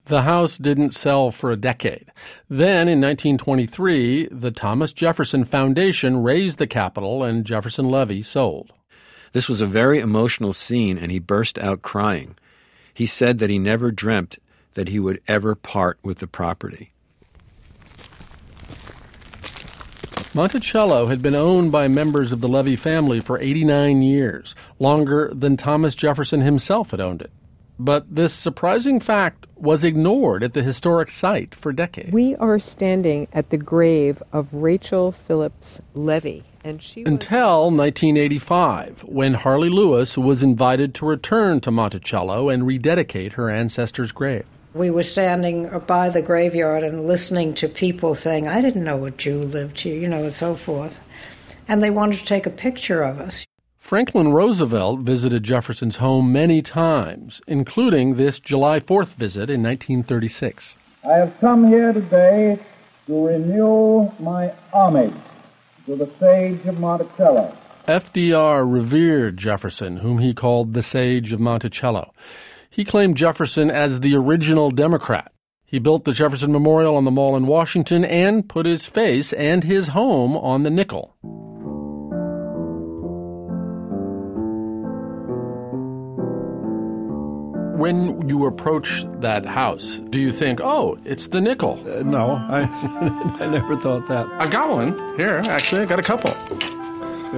[0.05, 2.11] The house didn't sell for a decade.
[2.47, 8.71] Then, in 1923, the Thomas Jefferson Foundation raised the capital and Jefferson Levy sold.
[9.31, 12.37] This was a very emotional scene, and he burst out crying.
[12.93, 14.37] He said that he never dreamt
[14.75, 16.91] that he would ever part with the property.
[20.35, 25.57] Monticello had been owned by members of the Levy family for 89 years, longer than
[25.57, 27.31] Thomas Jefferson himself had owned it.
[27.77, 32.11] But this surprising fact was ignored at the historic site for decades.
[32.11, 36.43] We are standing at the grave of Rachel Phillips Levy.
[36.63, 42.65] And she was- Until 1985, when Harley Lewis was invited to return to Monticello and
[42.65, 44.45] rededicate her ancestor's grave.
[44.73, 49.11] We were standing by the graveyard and listening to people saying, I didn't know a
[49.11, 51.01] Jew lived here, you know, and so forth.
[51.67, 53.45] And they wanted to take a picture of us.
[53.85, 60.75] Franklin Roosevelt visited Jefferson's home many times, including this July 4th visit in 1936.
[61.07, 62.57] I have come here today
[63.05, 65.13] to renew my homage
[65.85, 67.55] to the sage of Monticello.
[67.87, 72.11] FDR revered Jefferson, whom he called the sage of Monticello.
[72.67, 75.31] He claimed Jefferson as the original Democrat.
[75.63, 79.63] He built the Jefferson Memorial on the Mall in Washington and put his face and
[79.63, 81.15] his home on the nickel.
[87.75, 91.77] When you approach that house, do you think, oh, it's the nickel?
[91.85, 92.61] Uh, no, I,
[93.41, 94.27] I never thought that.
[94.39, 94.97] I've got one.
[95.17, 96.31] Here, actually, I got a couple.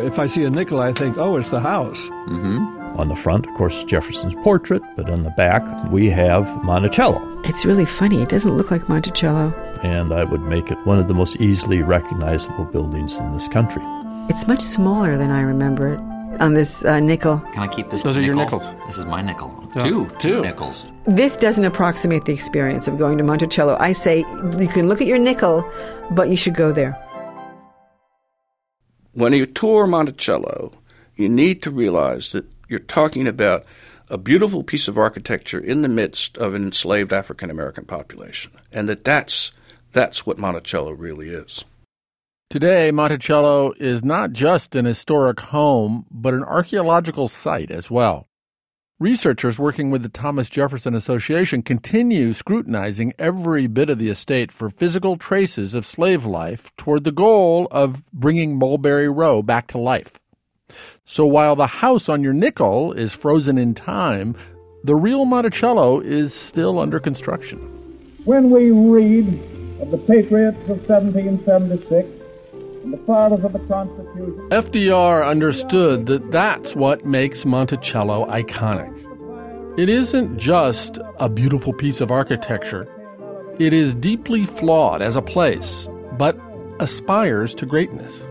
[0.05, 2.05] If I see a nickel, I think, oh, it's the house.
[2.29, 2.99] Mm-hmm.
[2.99, 7.41] On the front, of course, Jefferson's portrait, but on the back, we have Monticello.
[7.43, 8.21] It's really funny.
[8.21, 9.51] It doesn't look like Monticello.
[9.81, 13.81] And I would make it one of the most easily recognizable buildings in this country.
[14.29, 17.39] It's much smaller than I remember it on this uh, nickel.
[17.53, 18.03] Can I keep this?
[18.03, 18.23] Those nickel?
[18.23, 18.75] are your nickels.
[18.85, 19.53] This is my nickel.
[19.75, 19.83] Yeah.
[19.83, 20.15] Two, Two.
[20.19, 20.85] two nickels.
[21.05, 23.77] This doesn't approximate the experience of going to Monticello.
[23.79, 24.19] I say
[24.59, 25.69] you can look at your nickel,
[26.11, 26.93] but you should go there.
[29.13, 30.73] When you tour Monticello,
[31.15, 33.65] you need to realize that you're talking about
[34.09, 38.87] a beautiful piece of architecture in the midst of an enslaved African American population, and
[38.87, 39.51] that that's
[39.91, 41.65] that's what Monticello really is.
[42.49, 48.29] Today, Monticello is not just an historic home, but an archaeological site as well.
[49.01, 54.69] Researchers working with the Thomas Jefferson Association continue scrutinizing every bit of the estate for
[54.69, 60.17] physical traces of slave life toward the goal of bringing Mulberry Row back to life.
[61.03, 64.37] So while the house on your nickel is frozen in time,
[64.85, 67.59] the real Monticello is still under construction.
[68.23, 69.27] When we read
[69.81, 72.16] of the patriots of 1776
[72.87, 78.93] and the fathers of the Constitution, FDR understood that that's what makes Monticello iconic.
[79.77, 82.87] It isn't just a beautiful piece of architecture,
[83.59, 86.39] it is deeply flawed as a place, but
[86.79, 88.25] aspires to greatness.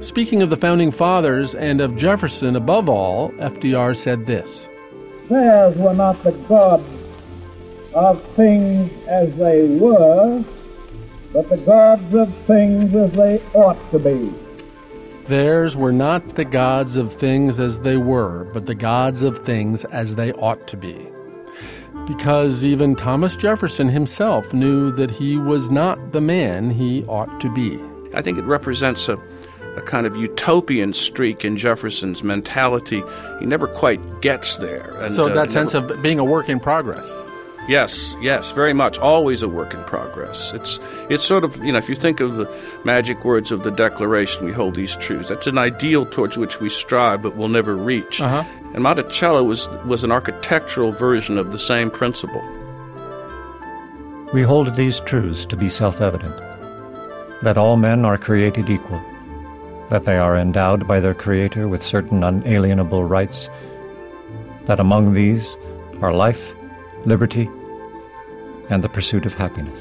[0.00, 4.68] Speaking of the founding fathers and of Jefferson above all, FDR said this
[5.28, 6.84] theirs were not the gods
[7.94, 10.44] of things as they were,
[11.32, 14.32] but the gods of things as they ought to be.
[15.26, 19.84] Theirs were not the gods of things as they were, but the gods of things
[19.86, 21.08] as they ought to be.
[22.06, 27.50] Because even Thomas Jefferson himself knew that he was not the man he ought to
[27.52, 27.80] be.
[28.14, 29.16] I think it represents a,
[29.76, 33.02] a kind of utopian streak in Jefferson's mentality.
[33.38, 34.90] He never quite gets there.
[34.98, 37.10] And, so uh, that sense never- of being a work in progress.
[37.68, 38.98] Yes, yes, very much.
[38.98, 40.52] Always a work in progress.
[40.52, 42.50] It's it's sort of you know if you think of the
[42.84, 45.28] magic words of the Declaration, we hold these truths.
[45.28, 48.20] That's an ideal towards which we strive, but will never reach.
[48.20, 48.44] Uh-huh.
[48.74, 52.42] And Monticello was was an architectural version of the same principle.
[54.32, 56.34] We hold these truths to be self evident
[57.42, 59.00] that all men are created equal,
[59.90, 63.48] that they are endowed by their Creator with certain unalienable rights,
[64.66, 65.56] that among these
[66.00, 66.54] are life,
[67.06, 67.50] liberty,
[68.70, 69.80] and the pursuit of happiness.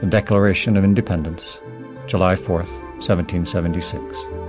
[0.00, 1.58] The Declaration of Independence,
[2.06, 2.70] July 4th,
[3.00, 4.39] 1776.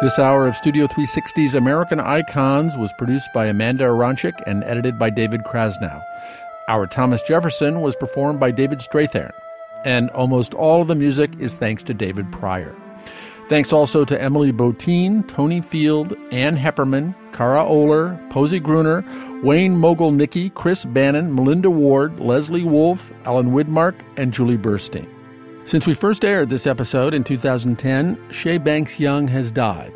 [0.00, 5.10] This hour of Studio 360's American Icons was produced by Amanda Aronczyk and edited by
[5.10, 6.02] David Krasnow.
[6.68, 9.32] Our Thomas Jefferson was performed by David Strathairn,
[9.84, 12.74] and almost all of the music is thanks to David Pryor.
[13.50, 19.04] Thanks also to Emily Botein, Tony Field, Ann Heppermann, Cara Oler, Posey Gruner,
[19.42, 25.19] Wayne Mogul Mogielnicki, Chris Bannon, Melinda Ward, Leslie Wolf, Alan Widmark, and Julie Burstein.
[25.70, 29.92] Since we first aired this episode in 2010, Shay Banks Young has died,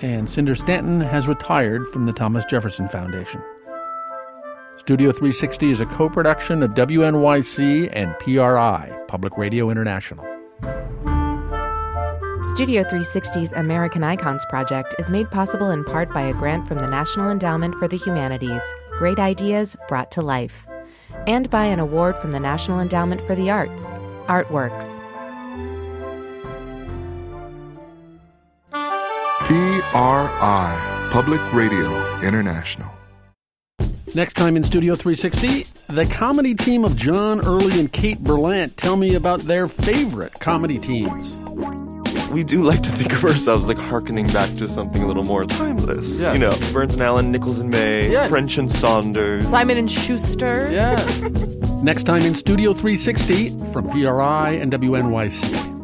[0.00, 3.42] and Cinder Stanton has retired from the Thomas Jefferson Foundation.
[4.78, 10.24] Studio 360 is a co production of WNYC and PRI, Public Radio International.
[12.42, 16.88] Studio 360's American Icons project is made possible in part by a grant from the
[16.88, 18.62] National Endowment for the Humanities,
[18.92, 20.66] Great Ideas Brought to Life,
[21.26, 23.92] and by an award from the National Endowment for the Arts,
[24.26, 25.09] Artworks.
[29.94, 32.88] PRI, Public Radio International.
[34.14, 38.94] Next time in Studio 360, the comedy team of John Early and Kate Berlant tell
[38.94, 41.32] me about their favorite comedy teams.
[42.30, 45.44] we do like to think of ourselves like harkening back to something a little more
[45.44, 46.20] timeless.
[46.20, 46.34] Yeah.
[46.34, 48.28] You know, Burns and Allen, Nichols and May, Yeah.
[48.28, 49.48] French and Saunders.
[49.48, 50.68] Simon and Schuster.
[50.70, 51.04] Yeah.
[51.82, 55.79] Next time in Studio 360 from PRI and WNYC.